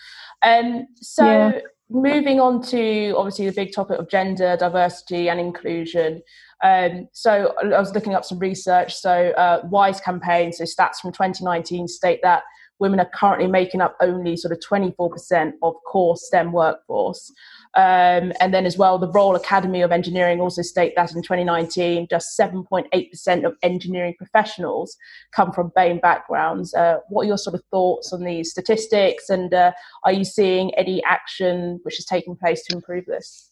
Um, 0.42 0.88
so. 0.96 1.26
Yeah. 1.26 1.60
Moving 1.90 2.40
on 2.40 2.64
to 2.64 3.14
obviously 3.16 3.46
the 3.46 3.54
big 3.54 3.72
topic 3.72 4.00
of 4.00 4.10
gender 4.10 4.58
diversity 4.58 5.30
and 5.30 5.40
inclusion, 5.40 6.24
um, 6.64 7.08
so 7.12 7.54
I 7.62 7.80
was 7.80 7.94
looking 7.94 8.16
up 8.16 8.26
some 8.26 8.40
research. 8.40 8.96
So 8.96 9.30
uh, 9.32 9.62
WISE 9.70 10.00
campaign, 10.00 10.52
so 10.52 10.64
stats 10.64 10.98
from 11.02 11.12
2019 11.12 11.88
state 11.88 12.22
that 12.24 12.44
women 12.80 13.00
are 13.00 13.10
currently 13.14 13.48
making 13.48 13.82
up 13.82 13.96
only 14.02 14.36
sort 14.36 14.52
of 14.52 14.60
24% 14.60 15.54
of 15.62 15.76
core 15.86 16.18
STEM 16.18 16.52
workforce. 16.52 17.32
Um, 17.76 18.32
and 18.40 18.54
then 18.54 18.66
as 18.66 18.78
well, 18.78 18.98
the 18.98 19.12
Royal 19.12 19.36
Academy 19.36 19.82
of 19.82 19.92
Engineering 19.92 20.40
also 20.40 20.62
state 20.62 20.94
that 20.96 21.14
in 21.14 21.22
2019, 21.22 22.08
just 22.10 22.38
7.8% 22.40 23.46
of 23.46 23.56
engineering 23.64 24.16
professionals 24.18 24.96
come 25.34 25.52
from 25.52 25.72
BAME 25.76 26.00
backgrounds. 26.02 26.74
Uh, 26.74 26.98
what 27.10 27.24
are 27.24 27.28
your 27.28 27.38
sort 27.38 27.56
of 27.56 27.62
thoughts 27.72 28.14
on 28.14 28.24
these 28.24 28.50
statistics? 28.50 29.30
And 29.30 29.54
uh, 29.54 29.74
are 30.06 30.14
you 30.14 30.24
seeing 30.24 30.74
any 30.76 31.04
action 31.04 31.80
which 31.84 32.00
is 32.00 32.06
taking 32.06 32.38
place 32.38 32.64
to 32.66 32.76
improve 32.76 33.06
this? 33.06 33.52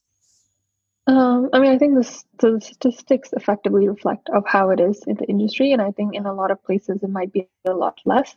Um, 1.05 1.49
I 1.51 1.59
mean, 1.59 1.73
I 1.73 1.77
think 1.77 1.95
the, 1.95 2.23
the 2.39 2.61
statistics 2.61 3.33
effectively 3.33 3.89
reflect 3.89 4.29
of 4.29 4.45
how 4.47 4.69
it 4.69 4.79
is 4.79 5.03
in 5.05 5.15
the 5.15 5.25
industry, 5.25 5.73
and 5.73 5.81
I 5.81 5.91
think 5.91 6.15
in 6.15 6.25
a 6.25 6.33
lot 6.33 6.49
of 6.49 6.63
places 6.63 7.03
it 7.03 7.09
might 7.09 7.33
be 7.33 7.49
a 7.65 7.73
lot 7.73 7.99
less 8.05 8.33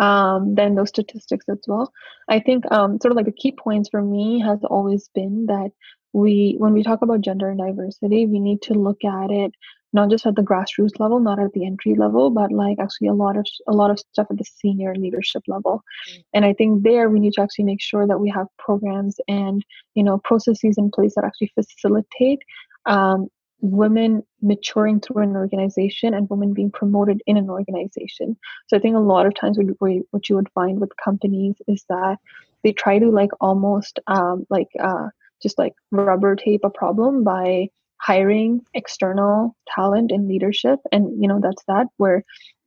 um, 0.00 0.56
than 0.56 0.74
those 0.74 0.88
statistics 0.88 1.48
as 1.48 1.60
well. 1.68 1.92
I 2.28 2.40
think 2.40 2.64
um, 2.72 2.98
sort 3.00 3.12
of 3.12 3.16
like 3.16 3.26
the 3.26 3.32
key 3.32 3.52
points 3.52 3.88
for 3.88 4.02
me 4.02 4.40
has 4.40 4.58
always 4.64 5.08
been 5.14 5.46
that 5.46 5.70
we, 6.12 6.56
when 6.58 6.72
we 6.72 6.82
talk 6.82 7.02
about 7.02 7.20
gender 7.20 7.50
and 7.50 7.58
diversity, 7.58 8.26
we 8.26 8.40
need 8.40 8.62
to 8.62 8.74
look 8.74 9.04
at 9.04 9.30
it 9.30 9.52
not 9.92 10.10
just 10.10 10.26
at 10.26 10.36
the 10.36 10.42
grassroots 10.42 11.00
level, 11.00 11.18
not 11.20 11.38
at 11.38 11.52
the 11.52 11.64
entry 11.64 11.94
level, 11.94 12.30
but 12.30 12.52
like 12.52 12.78
actually 12.78 13.08
a 13.08 13.14
lot 13.14 13.36
of 13.36 13.46
a 13.66 13.72
lot 13.72 13.90
of 13.90 13.98
stuff 13.98 14.26
at 14.30 14.36
the 14.36 14.44
senior 14.44 14.94
leadership 14.94 15.42
level. 15.48 15.82
Mm-hmm. 16.10 16.20
And 16.34 16.44
I 16.44 16.52
think 16.52 16.82
there 16.82 17.08
we 17.08 17.20
need 17.20 17.34
to 17.34 17.42
actually 17.42 17.64
make 17.64 17.80
sure 17.80 18.06
that 18.06 18.18
we 18.18 18.30
have 18.30 18.46
programs 18.58 19.16
and 19.28 19.64
you 19.94 20.02
know 20.02 20.18
processes 20.18 20.76
in 20.78 20.90
place 20.90 21.14
that 21.14 21.24
actually 21.24 21.52
facilitate 21.54 22.40
um, 22.86 23.28
women 23.60 24.22
maturing 24.40 25.00
through 25.00 25.22
an 25.22 25.36
organization 25.36 26.14
and 26.14 26.30
women 26.30 26.52
being 26.52 26.70
promoted 26.70 27.20
in 27.26 27.36
an 27.36 27.50
organization. 27.50 28.36
So 28.68 28.76
I 28.76 28.80
think 28.80 28.94
a 28.96 29.00
lot 29.00 29.26
of 29.26 29.34
times 29.34 29.58
what, 29.58 29.90
what 30.10 30.28
you 30.28 30.36
would 30.36 30.50
find 30.54 30.80
with 30.80 30.90
companies 31.02 31.56
is 31.66 31.84
that 31.88 32.18
they 32.62 32.72
try 32.72 32.98
to 32.98 33.10
like 33.10 33.30
almost 33.40 33.98
um, 34.06 34.46
like 34.48 34.68
uh, 34.80 35.08
just 35.42 35.58
like 35.58 35.72
rubber 35.90 36.36
tape 36.36 36.60
a 36.64 36.70
problem 36.70 37.24
by 37.24 37.68
hiring 38.00 38.60
external 38.74 39.56
talent 39.74 40.10
in 40.10 40.28
leadership 40.28 40.78
and 40.92 41.20
you 41.20 41.28
know 41.28 41.40
that's 41.40 41.64
that 41.66 41.86
where 41.96 42.24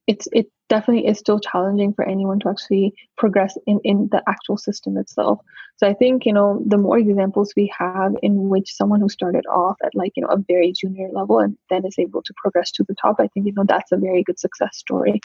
it's 0.08 0.28
it 0.32 0.48
definitely 0.72 1.06
is 1.06 1.20
still 1.20 1.38
challenging 1.38 1.94
for 1.94 2.08
anyone 2.08 2.40
to 2.40 2.48
actually 2.48 2.94
progress 3.18 3.58
in, 3.68 3.78
in 3.84 4.08
the 4.14 4.24
actual 4.26 4.58
system 4.58 4.96
itself. 4.96 5.38
So 5.76 5.86
I 5.86 5.94
think, 5.94 6.26
you 6.26 6.32
know, 6.32 6.64
the 6.66 6.78
more 6.78 6.98
examples 6.98 7.52
we 7.58 7.70
have 7.78 8.14
in 8.24 8.48
which 8.48 8.74
someone 8.74 9.02
who 9.02 9.10
started 9.10 9.46
off 9.48 9.76
at 9.84 9.94
like, 9.94 10.14
you 10.16 10.24
know, 10.24 10.30
a 10.30 10.38
very 10.48 10.72
junior 10.72 11.10
level 11.12 11.40
and 11.40 11.58
then 11.70 11.86
is 11.86 12.00
able 12.00 12.22
to 12.22 12.34
progress 12.38 12.72
to 12.72 12.86
the 12.86 12.96
top, 12.96 13.18
I 13.20 13.28
think, 13.28 13.48
you 13.48 13.52
know, 13.52 13.66
that's 13.68 13.92
a 13.92 13.98
very 13.98 14.24
good 14.24 14.40
success 14.40 14.78
story. 14.78 15.20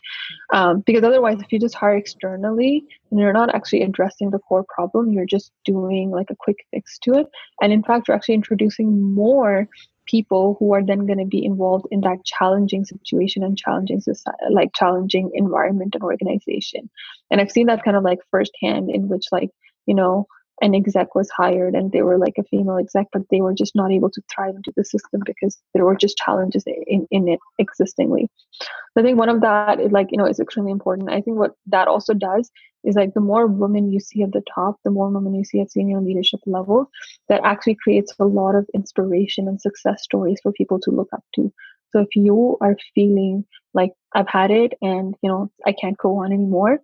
Um, 0.53 0.81
because 0.81 1.05
otherwise, 1.05 1.39
if 1.41 1.53
you 1.53 1.61
just 1.61 1.77
hire 1.77 1.97
externally 1.97 2.85
and 3.13 3.21
you're 3.21 3.33
not 3.33 3.55
actually 3.55 3.83
addressing 3.83 4.31
the 4.31 4.41
core 4.41 4.65
problem, 4.69 5.13
you're 5.13 5.27
just 5.27 5.53
doing 5.65 6.11
like 6.11 6.31
a 6.31 6.37
quick 6.37 6.67
fix 6.73 6.99
to 7.05 7.15
it. 7.15 7.27
And 7.63 7.73
in 7.73 7.85
fact, 7.85 8.09
you're 8.09 8.17
actually 8.17 8.35
introducing 8.35 9.01
more 9.01 9.69
people 10.07 10.57
who 10.59 10.73
are 10.73 10.85
then 10.85 11.07
going 11.07 11.19
to 11.19 11.25
be 11.25 11.45
involved 11.45 11.87
in 11.91 12.01
that 12.03 12.25
challenging 12.25 12.85
situation 12.85 13.43
and 13.43 13.59
challenging 13.59 14.01
society, 14.01 14.39
like 14.51 14.71
challenging 14.75 15.31
environment 15.35 15.95
and 15.95 16.03
organization. 16.03 16.89
And 17.31 17.41
I've 17.41 17.51
seen 17.51 17.67
that 17.67 17.85
kind 17.85 17.97
of 17.97 18.03
like 18.03 18.19
firsthand 18.31 18.91
in 18.91 19.09
which 19.09 19.25
like, 19.33 19.51
you 19.87 19.95
know, 19.95 20.27
an 20.63 20.75
exec 20.75 21.15
was 21.15 21.31
hired 21.31 21.75
and 21.75 21.93
they 21.93 22.03
were 22.03 22.19
like 22.19 22.35
a 22.39 22.45
female 22.45 22.79
exec, 22.79 23.07
but 23.13 23.23
they 23.31 23.41
were 23.41 23.55
just 23.55 23.75
not 23.75 23.93
able 23.93 24.11
to 24.11 24.23
thrive 24.35 24.55
into 24.57 24.73
the 24.77 24.85
system 24.85 25.21
because 25.25 25.59
there 25.75 25.85
were 25.85 25.97
just 25.97 26.17
challenges 26.17 26.65
in, 26.87 27.07
in 27.11 27.29
it 27.29 27.41
existingly. 27.59 28.31
So 28.61 29.01
I 29.01 29.03
think 29.03 29.19
one 29.19 29.29
of 29.29 29.43
that 29.43 29.81
is 29.81 29.93
like, 29.93 30.09
you 30.11 30.19
know, 30.19 30.27
is 30.27 30.41
extremely 30.41 30.73
important. 30.73 31.11
I 31.11 31.21
think 31.21 31.37
what 31.37 31.53
that 31.67 31.89
also 31.89 32.15
does 32.15 32.51
is 32.85 32.95
like 32.95 33.13
the 33.13 33.21
more 33.21 33.47
women 33.47 33.91
you 33.91 34.01
see 34.01 34.23
at 34.23 34.33
the 34.33 34.43
top, 34.53 34.77
the 34.85 34.91
more 34.91 35.11
women 35.11 35.35
you 35.35 35.45
see 35.45 35.61
at 35.61 35.71
senior 35.71 36.01
leadership 36.01 36.41
level, 36.47 36.89
that 37.29 37.43
actually 37.45 37.77
creates 37.83 38.15
a 38.19 38.25
lot 38.25 38.55
of 38.55 38.67
inspiration 38.75 39.49
and 39.49 39.61
success 39.61 40.03
stories 40.03 40.39
for 40.43 40.53
people 40.53 40.81
to 40.81 40.91
look 40.91 41.09
up 41.13 41.25
to. 41.35 41.53
So 41.93 42.01
if 42.01 42.15
you 42.15 42.57
are 42.61 42.77
feeling 42.95 43.45
like 43.75 43.93
I've 44.15 44.29
had 44.29 44.51
it 44.51 44.75
and 44.81 45.15
you 45.23 45.31
know 45.31 45.51
I 45.67 45.73
can't 45.73 45.99
go 45.99 46.17
on 46.19 46.33
anymore, 46.33 46.81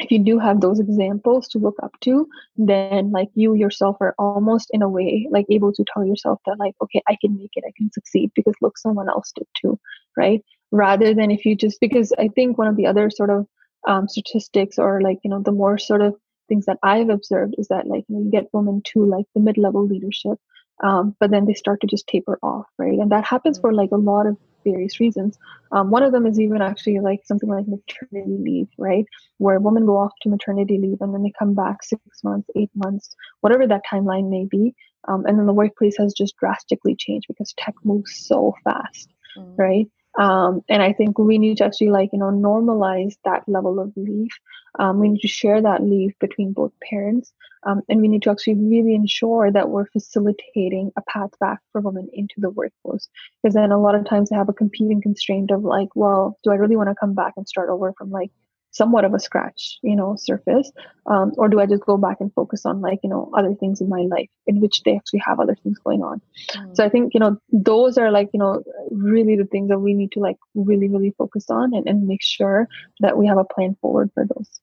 if 0.00 0.10
you 0.10 0.18
do 0.18 0.38
have 0.38 0.60
those 0.60 0.80
examples 0.80 1.48
to 1.48 1.58
look 1.58 1.76
up 1.82 1.92
to, 2.00 2.28
then 2.56 3.12
like 3.12 3.28
you 3.34 3.54
yourself 3.54 3.96
are 4.00 4.14
almost 4.18 4.68
in 4.72 4.82
a 4.82 4.88
way 4.88 5.28
like 5.30 5.46
able 5.50 5.72
to 5.72 5.84
tell 5.92 6.04
yourself 6.04 6.40
that 6.46 6.58
like, 6.58 6.74
okay, 6.82 7.02
I 7.08 7.16
can 7.20 7.36
make 7.36 7.52
it, 7.54 7.64
I 7.66 7.72
can 7.76 7.90
succeed 7.92 8.32
because 8.34 8.54
look, 8.60 8.76
someone 8.76 9.08
else 9.08 9.32
did 9.34 9.46
too, 9.54 9.78
right? 10.16 10.44
Rather 10.72 11.14
than 11.14 11.30
if 11.30 11.44
you 11.44 11.54
just 11.54 11.80
because 11.80 12.12
I 12.18 12.28
think 12.28 12.58
one 12.58 12.66
of 12.66 12.76
the 12.76 12.86
other 12.86 13.08
sort 13.10 13.30
of 13.30 13.46
um, 13.86 14.08
statistics 14.08 14.78
or 14.78 15.00
like 15.00 15.18
you 15.22 15.30
know 15.30 15.40
the 15.40 15.52
more 15.52 15.78
sort 15.78 16.02
of 16.02 16.14
things 16.48 16.66
that 16.66 16.78
I've 16.82 17.08
observed 17.08 17.54
is 17.58 17.68
that 17.68 17.86
like 17.86 18.04
you, 18.08 18.16
know, 18.16 18.24
you 18.24 18.30
get 18.30 18.52
women 18.52 18.82
to 18.92 19.04
like 19.04 19.26
the 19.34 19.40
mid-level 19.40 19.86
leadership, 19.86 20.38
um, 20.82 21.14
but 21.20 21.30
then 21.30 21.46
they 21.46 21.54
start 21.54 21.80
to 21.80 21.86
just 21.86 22.06
taper 22.06 22.38
off, 22.42 22.66
right? 22.78 22.98
And 22.98 23.12
that 23.12 23.24
happens 23.24 23.58
for 23.58 23.72
like 23.72 23.92
a 23.92 23.96
lot 23.96 24.26
of 24.26 24.36
various 24.64 25.00
reasons. 25.00 25.38
Um, 25.72 25.90
one 25.90 26.02
of 26.02 26.12
them 26.12 26.26
is 26.26 26.40
even 26.40 26.62
actually 26.62 27.00
like 27.00 27.20
something 27.24 27.48
like 27.48 27.66
maternity 27.68 28.36
leave, 28.38 28.68
right? 28.78 29.04
Where 29.38 29.60
women 29.60 29.86
go 29.86 29.96
off 29.96 30.12
to 30.22 30.28
maternity 30.28 30.78
leave 30.78 30.98
and 31.00 31.14
then 31.14 31.22
they 31.22 31.32
come 31.38 31.54
back 31.54 31.82
six 31.82 32.02
months, 32.22 32.48
eight 32.56 32.70
months, 32.74 33.14
whatever 33.40 33.66
that 33.66 33.82
timeline 33.90 34.30
may 34.30 34.44
be. 34.44 34.74
Um, 35.06 35.26
and 35.26 35.38
then 35.38 35.46
the 35.46 35.52
workplace 35.52 35.96
has 35.98 36.14
just 36.14 36.36
drastically 36.36 36.96
changed 36.96 37.28
because 37.28 37.54
tech 37.58 37.74
moves 37.84 38.14
so 38.16 38.54
fast, 38.64 39.10
mm. 39.36 39.58
right? 39.58 39.86
Um, 40.18 40.62
and 40.68 40.82
I 40.82 40.92
think 40.92 41.18
we 41.18 41.38
need 41.38 41.58
to 41.58 41.64
actually 41.64 41.90
like, 41.90 42.10
you 42.12 42.18
know, 42.18 42.30
normalize 42.30 43.16
that 43.24 43.42
level 43.48 43.80
of 43.80 43.92
leave. 43.96 44.30
Um, 44.78 45.00
we 45.00 45.08
need 45.08 45.20
to 45.20 45.28
share 45.28 45.60
that 45.62 45.82
leave 45.82 46.18
between 46.20 46.52
both 46.52 46.72
parents. 46.88 47.32
Um, 47.66 47.80
and 47.88 48.00
we 48.00 48.08
need 48.08 48.22
to 48.22 48.30
actually 48.30 48.54
really 48.54 48.94
ensure 48.94 49.50
that 49.50 49.70
we're 49.70 49.86
facilitating 49.86 50.92
a 50.96 51.02
path 51.02 51.30
back 51.40 51.60
for 51.72 51.80
women 51.80 52.08
into 52.12 52.34
the 52.38 52.50
workforce. 52.50 53.08
Because 53.42 53.54
then 53.54 53.72
a 53.72 53.80
lot 53.80 53.94
of 53.94 54.06
times 54.08 54.30
they 54.30 54.36
have 54.36 54.48
a 54.48 54.54
competing 54.54 55.00
constraint 55.00 55.50
of 55.50 55.64
like, 55.64 55.88
well, 55.94 56.38
do 56.44 56.50
I 56.50 56.56
really 56.56 56.76
want 56.76 56.90
to 56.90 56.94
come 56.94 57.14
back 57.14 57.34
and 57.36 57.48
start 57.48 57.70
over 57.70 57.92
from 57.96 58.10
like 58.10 58.30
somewhat 58.74 59.04
of 59.04 59.14
a 59.14 59.20
scratch, 59.20 59.78
you 59.82 59.94
know, 59.94 60.16
surface? 60.18 60.70
Um, 61.06 61.32
or 61.36 61.48
do 61.48 61.60
I 61.60 61.66
just 61.66 61.84
go 61.84 61.96
back 61.96 62.18
and 62.20 62.32
focus 62.34 62.66
on 62.66 62.80
like, 62.80 63.00
you 63.02 63.08
know, 63.08 63.30
other 63.36 63.54
things 63.54 63.80
in 63.80 63.88
my 63.88 64.02
life 64.02 64.28
in 64.46 64.60
which 64.60 64.82
they 64.82 64.96
actually 64.96 65.22
have 65.24 65.38
other 65.38 65.56
things 65.62 65.78
going 65.78 66.02
on? 66.02 66.20
Mm. 66.50 66.76
So 66.76 66.84
I 66.84 66.88
think, 66.88 67.14
you 67.14 67.20
know, 67.20 67.38
those 67.52 67.96
are 67.96 68.10
like, 68.10 68.30
you 68.34 68.40
know, 68.40 68.62
really 68.90 69.36
the 69.36 69.44
things 69.44 69.68
that 69.68 69.78
we 69.78 69.94
need 69.94 70.12
to 70.12 70.20
like 70.20 70.36
really, 70.54 70.88
really 70.88 71.14
focus 71.16 71.48
on 71.50 71.72
and, 71.72 71.88
and 71.88 72.06
make 72.06 72.22
sure 72.22 72.68
that 73.00 73.16
we 73.16 73.26
have 73.26 73.38
a 73.38 73.44
plan 73.44 73.76
forward 73.80 74.10
for 74.12 74.26
those. 74.26 74.60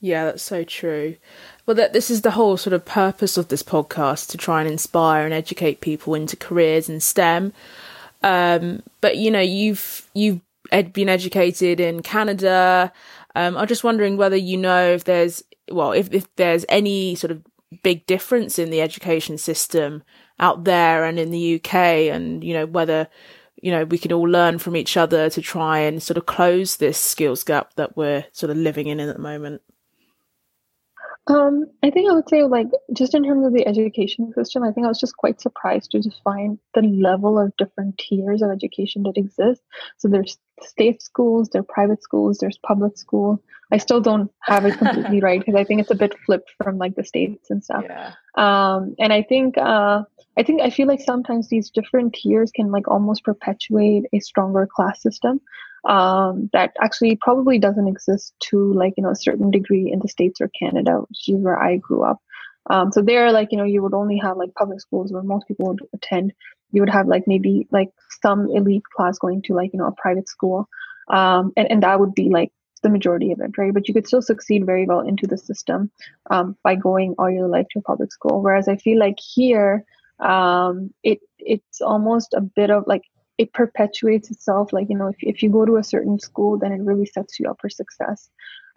Yeah, 0.00 0.26
that's 0.26 0.42
so 0.42 0.64
true. 0.64 1.16
Well, 1.66 1.74
that 1.74 1.92
this 1.92 2.10
is 2.10 2.22
the 2.22 2.32
whole 2.32 2.56
sort 2.56 2.74
of 2.74 2.84
purpose 2.84 3.36
of 3.36 3.48
this 3.48 3.62
podcast 3.62 4.28
to 4.30 4.38
try 4.38 4.60
and 4.60 4.70
inspire 4.70 5.24
and 5.24 5.34
educate 5.34 5.80
people 5.80 6.14
into 6.14 6.36
careers 6.36 6.88
in 6.88 7.00
STEM. 7.00 7.52
Um, 8.22 8.82
but 9.00 9.16
you 9.16 9.30
know, 9.30 9.40
you've 9.40 10.08
you've 10.14 10.40
ed- 10.70 10.92
been 10.92 11.08
educated 11.08 11.80
in 11.80 12.02
Canada. 12.02 12.92
Um, 13.34 13.56
I'm 13.56 13.66
just 13.66 13.84
wondering 13.84 14.16
whether 14.16 14.36
you 14.36 14.56
know 14.56 14.92
if 14.92 15.04
there's 15.04 15.42
well, 15.70 15.92
if 15.92 16.12
if 16.12 16.34
there's 16.36 16.64
any 16.68 17.14
sort 17.14 17.30
of 17.30 17.42
big 17.82 18.06
difference 18.06 18.58
in 18.58 18.70
the 18.70 18.80
education 18.80 19.38
system 19.38 20.02
out 20.40 20.64
there 20.64 21.04
and 21.04 21.18
in 21.18 21.30
the 21.30 21.56
UK, 21.56 21.74
and 21.74 22.42
you 22.42 22.54
know 22.54 22.66
whether 22.66 23.08
you 23.60 23.70
know 23.70 23.84
we 23.84 23.98
can 23.98 24.12
all 24.12 24.28
learn 24.28 24.58
from 24.58 24.76
each 24.76 24.96
other 24.96 25.28
to 25.30 25.42
try 25.42 25.78
and 25.78 26.02
sort 26.02 26.16
of 26.16 26.26
close 26.26 26.76
this 26.76 26.98
skills 26.98 27.44
gap 27.44 27.74
that 27.74 27.96
we're 27.96 28.24
sort 28.32 28.50
of 28.50 28.56
living 28.56 28.86
in 28.86 29.00
at 29.00 29.14
the 29.14 29.22
moment. 29.22 29.62
Um, 31.28 31.66
I 31.82 31.90
think 31.90 32.10
I 32.10 32.14
would 32.14 32.28
say, 32.28 32.42
like, 32.44 32.68
just 32.94 33.14
in 33.14 33.22
terms 33.22 33.46
of 33.46 33.52
the 33.52 33.66
education 33.66 34.32
system, 34.32 34.62
I 34.62 34.72
think 34.72 34.86
I 34.86 34.88
was 34.88 34.98
just 34.98 35.16
quite 35.16 35.40
surprised 35.40 35.90
to 35.90 36.00
just 36.00 36.22
find 36.22 36.58
the 36.74 36.80
level 36.80 37.38
of 37.38 37.54
different 37.58 37.98
tiers 37.98 38.40
of 38.40 38.50
education 38.50 39.02
that 39.02 39.18
exist. 39.18 39.62
So 39.98 40.08
there's 40.08 40.38
state 40.62 41.02
schools, 41.02 41.50
there 41.50 41.60
are 41.60 41.64
private 41.64 42.02
schools, 42.02 42.38
there's 42.38 42.58
public 42.58 42.96
school. 42.96 43.42
I 43.70 43.76
still 43.76 44.00
don't 44.00 44.30
have 44.40 44.64
it 44.64 44.78
completely 44.78 45.20
right 45.22 45.38
because 45.38 45.54
I 45.54 45.64
think 45.64 45.82
it's 45.82 45.90
a 45.90 45.94
bit 45.94 46.14
flipped 46.24 46.50
from 46.62 46.78
like 46.78 46.94
the 46.96 47.04
states 47.04 47.50
and 47.50 47.62
stuff. 47.62 47.84
Yeah. 47.84 48.14
Um, 48.34 48.96
and 48.98 49.12
I 49.12 49.22
think, 49.22 49.58
uh, 49.58 50.04
I 50.38 50.42
think 50.42 50.62
I 50.62 50.70
feel 50.70 50.86
like 50.86 51.00
sometimes 51.00 51.48
these 51.48 51.68
different 51.68 52.14
tiers 52.14 52.50
can 52.52 52.72
like 52.72 52.88
almost 52.88 53.24
perpetuate 53.24 54.04
a 54.14 54.20
stronger 54.20 54.66
class 54.66 55.02
system 55.02 55.42
um, 55.84 56.50
that 56.52 56.72
actually 56.80 57.16
probably 57.16 57.58
doesn't 57.58 57.88
exist 57.88 58.34
to 58.40 58.72
like 58.74 58.94
you 58.96 59.02
know 59.02 59.10
a 59.10 59.16
certain 59.16 59.50
degree 59.50 59.90
in 59.92 60.00
the 60.00 60.08
states 60.08 60.40
or 60.40 60.50
Canada, 60.58 61.00
which 61.08 61.28
is 61.28 61.42
where 61.42 61.60
I 61.60 61.76
grew 61.76 62.02
up. 62.02 62.18
Um, 62.70 62.92
so 62.92 63.02
there, 63.02 63.32
like 63.32 63.48
you 63.52 63.58
know, 63.58 63.64
you 63.64 63.82
would 63.82 63.94
only 63.94 64.18
have 64.18 64.36
like 64.36 64.54
public 64.54 64.80
schools 64.80 65.12
where 65.12 65.22
most 65.22 65.46
people 65.48 65.68
would 65.68 65.80
attend. 65.94 66.32
You 66.70 66.82
would 66.82 66.90
have 66.90 67.06
like 67.06 67.24
maybe 67.26 67.66
like 67.70 67.88
some 68.22 68.50
elite 68.50 68.82
class 68.94 69.18
going 69.18 69.42
to 69.42 69.54
like 69.54 69.72
you 69.72 69.78
know 69.78 69.86
a 69.86 69.92
private 69.92 70.28
school, 70.28 70.68
um, 71.08 71.52
and 71.56 71.70
and 71.70 71.82
that 71.82 72.00
would 72.00 72.14
be 72.14 72.28
like 72.28 72.52
the 72.82 72.90
majority 72.90 73.32
of 73.32 73.40
it, 73.40 73.56
right? 73.58 73.74
But 73.74 73.88
you 73.88 73.94
could 73.94 74.06
still 74.06 74.22
succeed 74.22 74.66
very 74.66 74.86
well 74.86 75.00
into 75.00 75.26
the 75.26 75.38
system 75.38 75.90
um, 76.30 76.56
by 76.62 76.74
going 76.74 77.14
all 77.18 77.30
your 77.30 77.48
life 77.48 77.66
to 77.72 77.80
a 77.80 77.82
public 77.82 78.12
school. 78.12 78.42
Whereas 78.42 78.68
I 78.68 78.76
feel 78.76 78.98
like 78.98 79.18
here, 79.18 79.84
um, 80.20 80.92
it 81.02 81.20
it's 81.38 81.80
almost 81.80 82.34
a 82.34 82.40
bit 82.40 82.70
of 82.70 82.84
like 82.86 83.02
it 83.38 83.52
perpetuates 83.52 84.30
itself 84.30 84.72
like 84.72 84.88
you 84.90 84.98
know 84.98 85.08
if, 85.08 85.16
if 85.20 85.42
you 85.42 85.48
go 85.48 85.64
to 85.64 85.76
a 85.76 85.84
certain 85.84 86.18
school 86.18 86.58
then 86.58 86.72
it 86.72 86.82
really 86.82 87.06
sets 87.06 87.38
you 87.38 87.48
up 87.48 87.58
for 87.60 87.70
success 87.70 88.28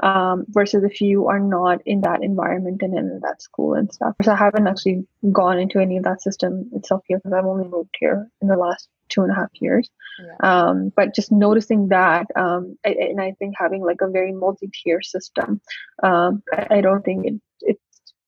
um, 0.01 0.45
versus 0.49 0.83
if 0.83 1.01
you 1.01 1.27
are 1.27 1.39
not 1.39 1.79
in 1.85 2.01
that 2.01 2.23
environment 2.23 2.81
and 2.81 2.97
in 2.97 3.19
that 3.21 3.41
school 3.41 3.73
and 3.75 3.91
stuff. 3.93 4.15
So 4.23 4.31
i 4.31 4.35
haven't 4.35 4.67
actually 4.67 5.05
gone 5.31 5.59
into 5.59 5.79
any 5.79 5.97
of 5.97 6.03
that 6.03 6.21
system 6.21 6.69
itself 6.73 7.01
here 7.07 7.17
because 7.17 7.33
i've 7.33 7.45
only 7.45 7.67
moved 7.67 7.95
here 7.99 8.27
in 8.41 8.47
the 8.47 8.55
last 8.55 8.87
two 9.09 9.21
and 9.23 9.31
a 9.31 9.35
half 9.35 9.49
years. 9.55 9.89
Yeah. 10.19 10.69
um, 10.69 10.91
but 10.95 11.13
just 11.13 11.31
noticing 11.31 11.89
that 11.89 12.27
um, 12.35 12.77
I, 12.85 12.89
and 12.89 13.21
i 13.21 13.33
think 13.39 13.55
having 13.57 13.83
like 13.83 14.01
a 14.01 14.09
very 14.09 14.31
multi-tier 14.31 15.01
system 15.01 15.61
um, 16.03 16.43
I, 16.53 16.77
I, 16.77 16.81
don't 16.81 17.03
think 17.03 17.25
it, 17.25 17.41
it 17.61 17.79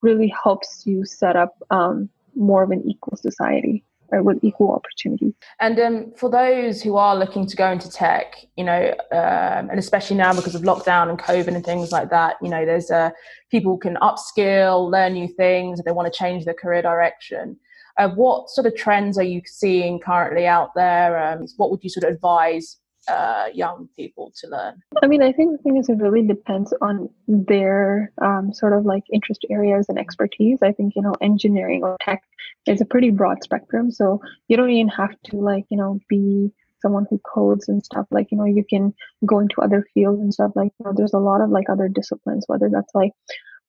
really 0.02 0.34
helps 0.44 0.84
you 0.86 1.06
set 1.06 1.36
up 1.36 1.56
um, 1.70 2.10
more 2.36 2.64
of 2.64 2.72
an 2.72 2.84
equal 2.88 3.18
society 3.18 3.84
uh, 4.14 4.22
with 4.22 4.44
equal 4.44 4.72
opportunities. 4.72 5.34
And 5.60 5.80
um, 5.80 6.14
for 6.16 6.30
those 6.30 6.82
who 6.82 6.98
are 6.98 7.16
looking 7.16 7.48
to 7.48 7.56
go 7.56 7.72
into 7.72 7.90
tech, 7.90 8.36
you 8.56 8.64
know, 8.64 8.94
um, 9.12 9.70
and 9.70 9.80
especially 9.80 10.18
now 10.18 10.34
because 10.34 10.56
of 10.56 10.62
lockdown 10.62 11.10
and 11.10 11.20
COVID 11.20 11.56
and 11.56 11.66
things 11.66 11.92
like 11.92 12.10
that, 12.10 12.36
you 12.42 12.50
know, 12.50 12.66
there's 12.66 12.92
uh, 12.92 13.12
people 13.52 13.78
can 13.78 13.96
upskill, 13.98 14.92
learn 14.92 15.14
new 15.14 15.28
things, 15.28 15.80
if 15.80 15.86
they 15.86 15.92
want 15.92 16.12
to 16.12 16.18
change 16.18 16.46
their 16.46 16.54
career 16.54 16.82
direction. 16.82 17.58
Uh, 17.98 18.10
what 18.10 18.50
sort 18.50 18.66
of 18.66 18.76
trends 18.76 19.18
are 19.18 19.24
you 19.24 19.42
seeing 19.46 20.00
currently 20.00 20.48
out 20.48 20.72
there? 20.76 21.18
Um, 21.18 21.46
what 21.58 21.70
would 21.70 21.84
you 21.84 21.90
sort 21.90 22.06
of 22.06 22.16
advise 22.16 22.78
uh, 23.08 23.48
young 23.54 23.90
people 23.96 24.32
to 24.38 24.48
learn? 24.48 24.82
I 25.02 25.08
mean, 25.08 25.22
I 25.22 25.32
think 25.32 25.52
the 25.52 25.64
thing 25.64 25.78
is, 25.78 25.90
it 25.90 25.98
really 25.98 26.24
depends 26.24 26.74
on 26.82 27.10
their 27.28 28.12
um, 28.22 28.54
sort 28.54 28.74
of 28.74 28.86
like 28.86 29.04
interest 29.12 29.46
areas 29.50 29.88
and 29.90 29.98
expertise. 29.98 30.60
I 30.62 30.72
think, 30.72 30.94
you 30.96 31.02
know, 31.02 31.14
engineering 31.22 31.84
or 31.84 31.98
tech 32.02 32.24
is 32.68 32.82
a 32.82 32.86
pretty 32.86 33.10
broad 33.10 33.44
spectrum. 33.44 33.92
So 33.92 34.22
you 34.48 34.58
don't 34.58 34.70
even 34.70 34.90
have 34.90 35.16
to, 35.26 35.38
like, 35.38 35.66
you 35.70 35.78
know, 35.78 36.00
be 36.10 36.52
someone 36.82 37.08
who 37.10 37.20
codes 37.20 37.68
and 37.70 37.84
stuff. 37.84 38.06
Like, 38.12 38.28
you 38.32 38.38
know, 38.38 38.46
you 38.46 38.64
can 38.70 38.94
go 39.26 39.40
into 39.40 39.62
other 39.62 39.86
fields 39.94 40.20
and 40.20 40.34
stuff. 40.34 40.52
Like, 40.56 40.72
you 40.80 40.86
know, 40.86 40.94
there's 40.96 41.14
a 41.14 41.20
lot 41.20 41.42
of 41.42 41.50
like 41.50 41.70
other 41.70 41.88
disciplines, 41.88 42.46
whether 42.48 42.70
that's 42.70 42.94
like 42.94 43.14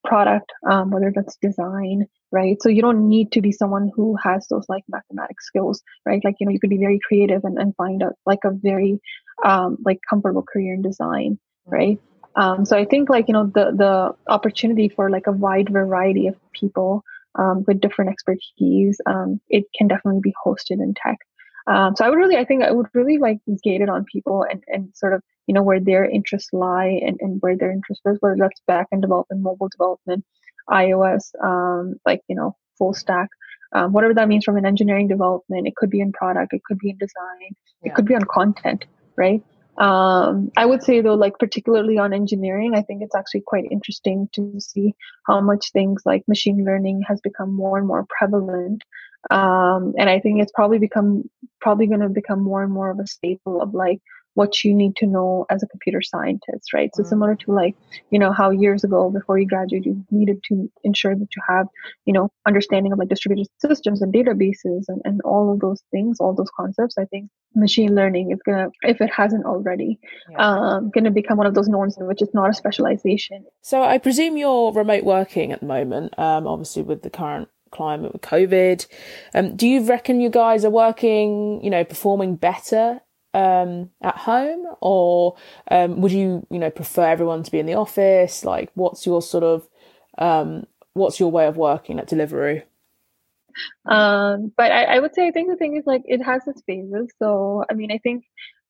product, 0.05 0.51
um, 0.69 0.91
whether 0.91 1.11
that's 1.13 1.37
design, 1.37 2.07
right? 2.31 2.57
So 2.61 2.69
you 2.69 2.81
don't 2.81 3.07
need 3.07 3.31
to 3.33 3.41
be 3.41 3.51
someone 3.51 3.91
who 3.95 4.15
has 4.23 4.47
those 4.49 4.65
like 4.69 4.83
mathematics 4.87 5.47
skills, 5.47 5.81
right? 6.05 6.21
Like, 6.23 6.35
you 6.39 6.45
know, 6.45 6.51
you 6.51 6.59
could 6.59 6.69
be 6.69 6.77
very 6.77 6.99
creative 7.07 7.43
and, 7.43 7.57
and 7.57 7.75
find 7.75 8.01
a, 8.01 8.11
like 8.25 8.43
a 8.45 8.51
very 8.51 8.99
um, 9.43 9.77
like 9.83 9.99
comfortable 10.09 10.43
career 10.43 10.73
in 10.75 10.81
design. 10.81 11.39
right 11.65 11.99
um, 12.35 12.65
so 12.65 12.77
i 12.77 12.85
think 12.85 13.09
like 13.09 13.27
you 13.27 13.33
know 13.33 13.45
the 13.47 13.71
the 13.75 14.15
opportunity 14.31 14.89
for 14.89 15.09
like 15.09 15.27
a 15.27 15.31
wide 15.31 15.69
variety 15.69 16.27
of 16.27 16.35
people 16.53 17.03
um, 17.35 17.63
with 17.67 17.81
different 17.81 18.11
expertise 18.11 18.99
um, 19.05 19.39
it 19.49 19.65
can 19.77 19.87
definitely 19.87 20.21
be 20.21 20.33
hosted 20.45 20.81
in 20.81 20.93
tech 20.93 21.17
um, 21.67 21.95
so 21.95 22.05
i 22.05 22.09
would 22.09 22.17
really 22.17 22.37
i 22.37 22.45
think 22.45 22.63
i 22.63 22.71
would 22.71 22.87
really 22.93 23.17
like 23.17 23.39
gate 23.63 23.81
it 23.81 23.89
on 23.89 24.05
people 24.11 24.45
and 24.49 24.63
and 24.67 24.89
sort 24.95 25.13
of 25.13 25.21
you 25.47 25.53
know 25.53 25.63
where 25.63 25.79
their 25.79 26.05
interests 26.05 26.49
lie 26.53 26.99
and, 27.05 27.17
and 27.21 27.41
where 27.41 27.57
their 27.57 27.71
interest 27.71 28.01
is 28.05 28.17
whether 28.21 28.35
that's 28.39 28.61
back-end 28.67 29.01
development 29.01 29.41
mobile 29.41 29.69
development 29.69 30.23
ios 30.71 31.31
um, 31.43 31.95
like 32.05 32.21
you 32.27 32.35
know 32.35 32.55
full 32.77 32.93
stack 32.93 33.29
um, 33.73 33.91
whatever 33.91 34.13
that 34.13 34.27
means 34.27 34.43
from 34.43 34.57
an 34.57 34.65
engineering 34.65 35.07
development 35.07 35.67
it 35.67 35.75
could 35.75 35.89
be 35.89 36.01
in 36.01 36.11
product 36.11 36.53
it 36.53 36.63
could 36.65 36.79
be 36.79 36.89
in 36.89 36.97
design 36.97 37.55
yeah. 37.83 37.91
it 37.91 37.95
could 37.95 38.05
be 38.05 38.15
on 38.15 38.23
content 38.23 38.85
right 39.17 39.43
um, 39.77 40.49
i 40.57 40.65
would 40.65 40.81
say 40.81 41.01
though 41.01 41.13
like 41.13 41.37
particularly 41.39 41.97
on 41.97 42.13
engineering 42.13 42.73
i 42.75 42.81
think 42.81 43.01
it's 43.03 43.15
actually 43.15 43.43
quite 43.45 43.65
interesting 43.69 44.27
to 44.33 44.59
see 44.59 44.93
how 45.27 45.41
much 45.41 45.71
things 45.71 46.01
like 46.05 46.23
machine 46.27 46.63
learning 46.65 47.01
has 47.07 47.19
become 47.21 47.53
more 47.53 47.77
and 47.77 47.87
more 47.87 48.05
prevalent 48.17 48.83
um, 49.31 49.93
and 49.97 50.09
i 50.09 50.19
think 50.19 50.41
it's 50.41 50.51
probably 50.53 50.79
become 50.79 51.23
probably 51.61 51.87
going 51.87 51.99
to 51.99 52.09
become 52.09 52.41
more 52.41 52.63
and 52.63 52.71
more 52.71 52.89
of 52.89 52.99
a 52.99 53.07
staple 53.07 53.61
of 53.61 53.73
like 53.73 53.99
what 54.35 54.63
you 54.63 54.73
need 54.73 54.95
to 54.97 55.07
know 55.07 55.45
as 55.49 55.63
a 55.63 55.67
computer 55.67 56.01
scientist, 56.01 56.73
right? 56.73 56.89
So 56.93 57.01
mm-hmm. 57.01 57.09
similar 57.09 57.35
to 57.35 57.51
like, 57.51 57.75
you 58.11 58.19
know, 58.19 58.31
how 58.31 58.51
years 58.51 58.83
ago 58.83 59.09
before 59.09 59.39
you 59.39 59.47
graduate, 59.47 59.85
you 59.85 60.05
needed 60.11 60.43
to 60.49 60.69
ensure 60.83 61.15
that 61.15 61.27
you 61.35 61.41
have, 61.47 61.67
you 62.05 62.13
know, 62.13 62.29
understanding 62.45 62.91
of 62.91 62.99
like 62.99 63.07
distributed 63.07 63.47
systems 63.59 64.01
and 64.01 64.13
databases 64.13 64.83
and, 64.89 65.01
and 65.05 65.21
all 65.23 65.51
of 65.53 65.61
those 65.61 65.81
things, 65.89 66.17
all 66.19 66.35
those 66.35 66.51
concepts. 66.55 66.97
I 66.97 67.05
think 67.05 67.29
machine 67.55 67.95
learning 67.95 68.31
is 68.31 68.39
gonna, 68.45 68.67
if 68.81 68.99
it 68.99 69.09
hasn't 69.09 69.45
already, 69.45 69.99
yeah. 70.29 70.37
um, 70.37 70.91
gonna 70.93 71.11
become 71.11 71.37
one 71.37 71.47
of 71.47 71.53
those 71.53 71.69
norms 71.69 71.97
in 71.97 72.05
which 72.05 72.21
it's 72.21 72.33
not 72.33 72.49
a 72.49 72.53
specialization. 72.53 73.45
So 73.61 73.81
I 73.83 73.97
presume 73.97 74.35
you're 74.35 74.73
remote 74.73 75.05
working 75.05 75.53
at 75.53 75.61
the 75.61 75.65
moment, 75.65 76.13
um, 76.19 76.45
obviously 76.45 76.83
with 76.83 77.03
the 77.03 77.09
current 77.09 77.47
climate 77.75 78.13
with 78.13 78.21
COVID. 78.21 78.87
Um, 79.33 79.55
do 79.55 79.67
you 79.67 79.83
reckon 79.83 80.21
you 80.21 80.29
guys 80.29 80.63
are 80.65 80.69
working, 80.71 81.63
you 81.63 81.69
know, 81.69 81.83
performing 81.83 82.35
better 82.35 83.01
um, 83.33 83.89
at 84.01 84.17
home, 84.17 84.65
or 84.81 85.35
um, 85.69 86.01
would 86.01 86.11
you, 86.11 86.45
you 86.49 86.59
know, 86.59 86.69
prefer 86.69 87.05
everyone 87.05 87.43
to 87.43 87.51
be 87.51 87.59
in 87.59 87.65
the 87.65 87.73
office? 87.75 88.45
Like, 88.45 88.71
what's 88.75 89.05
your 89.05 89.21
sort 89.21 89.43
of, 89.43 89.67
um, 90.17 90.65
what's 90.93 91.19
your 91.19 91.31
way 91.31 91.45
of 91.47 91.57
working 91.57 91.99
at 91.99 92.07
Deliveroo? 92.07 92.63
Um, 93.85 94.51
but 94.57 94.71
I, 94.71 94.95
I 94.95 94.99
would 94.99 95.13
say 95.13 95.27
I 95.27 95.31
think 95.31 95.49
the 95.49 95.55
thing 95.55 95.77
is 95.77 95.85
like 95.85 96.03
it 96.05 96.21
has 96.23 96.41
its 96.47 96.61
phases. 96.65 97.09
So 97.19 97.63
I 97.69 97.73
mean, 97.73 97.91
I 97.91 97.99
think 97.99 98.25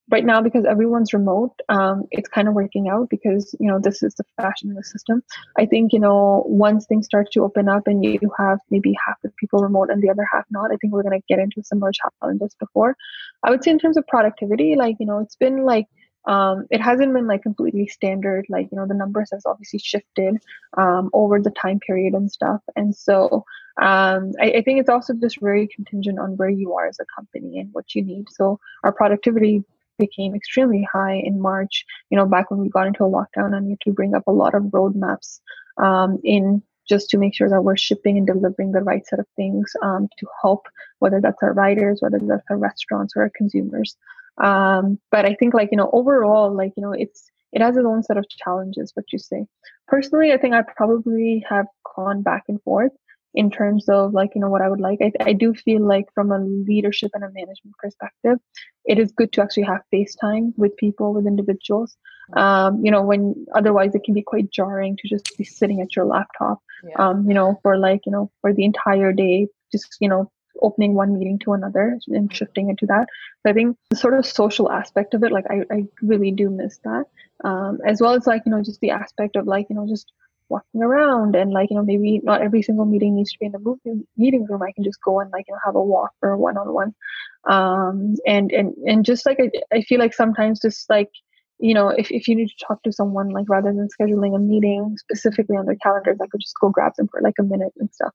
right 0.09 0.25
now 0.25 0.41
because 0.41 0.65
everyone's 0.65 1.13
remote 1.13 1.53
um, 1.69 2.03
it's 2.11 2.29
kind 2.29 2.47
of 2.47 2.53
working 2.53 2.87
out 2.87 3.09
because 3.09 3.55
you 3.59 3.67
know 3.67 3.79
this 3.79 4.03
is 4.03 4.13
the 4.15 4.23
fashion 4.37 4.69
in 4.69 4.75
the 4.75 4.83
system. 4.83 5.23
I 5.57 5.65
think 5.65 5.93
you 5.93 5.99
know 5.99 6.43
once 6.47 6.85
things 6.85 7.05
start 7.05 7.31
to 7.31 7.43
open 7.43 7.67
up 7.67 7.87
and 7.87 8.03
you 8.03 8.19
have 8.37 8.59
maybe 8.69 8.95
half 9.05 9.17
the 9.23 9.31
people 9.39 9.61
remote 9.61 9.89
and 9.89 10.01
the 10.01 10.09
other 10.09 10.27
half 10.31 10.45
not 10.51 10.71
i 10.71 10.75
think 10.77 10.93
we're 10.93 11.03
going 11.03 11.19
to 11.19 11.25
get 11.27 11.39
into 11.39 11.63
similar 11.63 11.91
challenges 12.21 12.55
before. 12.59 12.95
I 13.43 13.49
would 13.49 13.63
say 13.63 13.71
in 13.71 13.79
terms 13.79 13.97
of 13.97 14.07
productivity 14.07 14.75
like 14.75 14.97
you 14.99 15.05
know 15.05 15.19
it's 15.19 15.35
been 15.35 15.63
like 15.63 15.87
um, 16.27 16.65
it 16.71 16.81
hasn't 16.81 17.13
been 17.13 17.27
like 17.27 17.43
completely 17.43 17.87
standard 17.87 18.45
like 18.49 18.67
you 18.71 18.77
know 18.77 18.87
the 18.87 18.95
numbers 18.95 19.29
has 19.31 19.45
obviously 19.45 19.79
shifted 19.79 20.37
um, 20.77 21.09
over 21.13 21.39
the 21.39 21.51
time 21.51 21.79
period 21.79 22.13
and 22.13 22.31
stuff. 22.31 22.61
And 22.75 22.95
so 22.95 23.45
um, 23.81 24.31
I, 24.41 24.51
I, 24.51 24.61
think 24.63 24.79
it's 24.79 24.89
also 24.89 25.13
just 25.13 25.41
very 25.41 25.67
contingent 25.67 26.17
on 26.17 26.37
where 26.37 26.49
you 26.49 26.73
are 26.73 26.87
as 26.87 26.97
a 27.01 27.05
company 27.13 27.59
and 27.59 27.69
what 27.73 27.93
you 27.93 28.03
need. 28.03 28.27
So 28.31 28.57
our 28.83 28.93
productivity 28.93 29.65
became 29.97 30.35
extremely 30.35 30.87
high 30.91 31.15
in 31.23 31.41
March, 31.41 31.85
you 32.09 32.17
know, 32.17 32.25
back 32.25 32.51
when 32.51 32.59
we 32.59 32.69
got 32.69 32.87
into 32.87 33.03
a 33.03 33.09
lockdown 33.09 33.55
and 33.55 33.67
need 33.67 33.79
to 33.81 33.91
bring 33.91 34.13
up 34.13 34.23
a 34.27 34.31
lot 34.31 34.55
of 34.55 34.63
roadmaps 34.63 35.39
um, 35.77 36.19
in 36.23 36.61
just 36.87 37.09
to 37.09 37.17
make 37.17 37.33
sure 37.33 37.49
that 37.49 37.63
we're 37.63 37.77
shipping 37.77 38.17
and 38.17 38.27
delivering 38.27 38.71
the 38.71 38.81
right 38.81 39.05
set 39.07 39.19
of 39.19 39.25
things 39.35 39.71
um, 39.81 40.07
to 40.19 40.27
help, 40.41 40.67
whether 40.99 41.19
that's 41.19 41.41
our 41.41 41.53
riders, 41.53 41.99
whether 42.01 42.19
that's 42.19 42.45
our 42.49 42.57
restaurants 42.57 43.13
or 43.15 43.23
our 43.23 43.31
consumers. 43.35 43.97
Um, 44.37 44.99
but 45.11 45.25
I 45.25 45.33
think 45.33 45.53
like, 45.53 45.69
you 45.71 45.77
know, 45.77 45.89
overall, 45.93 46.53
like, 46.53 46.73
you 46.77 46.83
know, 46.83 46.91
it's, 46.91 47.31
it 47.53 47.61
has 47.61 47.77
its 47.77 47.85
own 47.85 48.03
set 48.03 48.17
of 48.17 48.27
challenges, 48.29 48.91
what 48.93 49.11
you 49.11 49.17
say. 49.17 49.45
Personally, 49.87 50.33
I 50.33 50.37
think 50.37 50.53
I 50.53 50.61
probably 50.61 51.43
have 51.49 51.67
gone 51.95 52.21
back 52.21 52.43
and 52.49 52.61
forth 52.63 52.91
in 53.35 53.51
terms 53.51 53.87
of 53.89 54.13
like 54.13 54.31
you 54.33 54.41
know 54.41 54.49
what 54.49 54.61
i 54.61 54.69
would 54.69 54.79
like. 54.79 54.99
I, 55.01 55.11
I 55.19 55.33
do 55.33 55.53
feel 55.53 55.85
like 55.85 56.05
from 56.13 56.31
a 56.31 56.39
leadership 56.39 57.11
and 57.13 57.23
a 57.23 57.31
management 57.31 57.75
perspective 57.77 58.39
it 58.85 58.97
is 58.99 59.11
good 59.11 59.31
to 59.33 59.41
actually 59.41 59.63
have 59.63 59.81
face 59.91 60.15
time 60.15 60.53
with 60.57 60.77
people 60.77 61.13
with 61.13 61.27
individuals. 61.27 61.97
Um, 62.33 62.83
you 62.83 62.91
know 62.91 63.03
when 63.03 63.45
otherwise 63.53 63.93
it 63.93 64.03
can 64.03 64.13
be 64.13 64.23
quite 64.23 64.49
jarring 64.49 64.97
to 64.97 65.07
just 65.07 65.37
be 65.37 65.43
sitting 65.43 65.81
at 65.81 65.95
your 65.95 66.05
laptop 66.05 66.59
yeah. 66.83 66.95
um, 66.97 67.27
you 67.27 67.35
know 67.35 67.59
for 67.61 67.77
like 67.77 68.01
you 68.07 68.11
know 68.11 68.31
for 68.41 68.51
the 68.51 68.65
entire 68.65 69.13
day 69.13 69.47
just 69.71 69.97
you 69.99 70.09
know 70.09 70.31
opening 70.61 70.93
one 70.93 71.13
meeting 71.13 71.37
to 71.39 71.53
another 71.53 71.99
and 72.07 72.33
shifting 72.33 72.69
into 72.69 72.85
that. 72.87 73.07
So 73.43 73.51
i 73.51 73.53
think 73.53 73.77
the 73.89 73.97
sort 73.97 74.17
of 74.17 74.25
social 74.25 74.71
aspect 74.71 75.13
of 75.13 75.23
it 75.23 75.31
like 75.31 75.45
i, 75.49 75.61
I 75.71 75.83
really 76.01 76.31
do 76.31 76.49
miss 76.49 76.79
that. 76.83 77.05
Um, 77.43 77.79
as 77.85 77.99
well 78.01 78.13
as 78.13 78.25
like 78.25 78.43
you 78.45 78.51
know 78.51 78.63
just 78.63 78.79
the 78.79 78.91
aspect 78.91 79.35
of 79.35 79.45
like 79.45 79.67
you 79.69 79.75
know 79.75 79.87
just 79.87 80.11
walking 80.49 80.81
around 80.83 81.35
and 81.35 81.51
like 81.51 81.69
you 81.69 81.75
know 81.77 81.83
maybe 81.83 82.19
not 82.23 82.41
every 82.41 82.61
single 82.61 82.85
meeting 82.85 83.15
needs 83.15 83.31
to 83.31 83.39
be 83.39 83.45
in 83.47 83.51
the 83.51 83.59
movie, 83.59 84.05
meeting 84.17 84.45
room. 84.45 84.61
I 84.61 84.71
can 84.71 84.83
just 84.83 84.99
go 85.03 85.19
and 85.19 85.31
like 85.31 85.45
you 85.47 85.53
know 85.53 85.59
have 85.65 85.75
a 85.75 85.83
walk 85.83 86.11
or 86.21 86.31
a 86.31 86.37
one-on-one. 86.37 86.93
Um 87.49 88.15
and 88.25 88.51
and 88.51 88.73
and 88.85 89.05
just 89.05 89.25
like 89.25 89.39
I, 89.39 89.49
I 89.75 89.81
feel 89.81 89.99
like 89.99 90.13
sometimes 90.13 90.59
just 90.61 90.89
like 90.89 91.09
you 91.59 91.73
know 91.73 91.89
if, 91.89 92.11
if 92.11 92.27
you 92.27 92.35
need 92.35 92.47
to 92.47 92.65
talk 92.67 92.83
to 92.83 92.91
someone 92.91 93.29
like 93.29 93.45
rather 93.47 93.71
than 93.71 93.87
scheduling 93.87 94.35
a 94.35 94.39
meeting 94.39 94.95
specifically 94.97 95.55
on 95.55 95.65
their 95.65 95.77
calendars 95.77 96.17
i 96.21 96.27
could 96.27 96.41
just 96.41 96.53
go 96.59 96.67
grab 96.67 96.91
them 96.97 97.07
for 97.07 97.21
like 97.21 97.35
a 97.39 97.43
minute 97.43 97.71
and 97.79 97.89
stuff. 97.93 98.13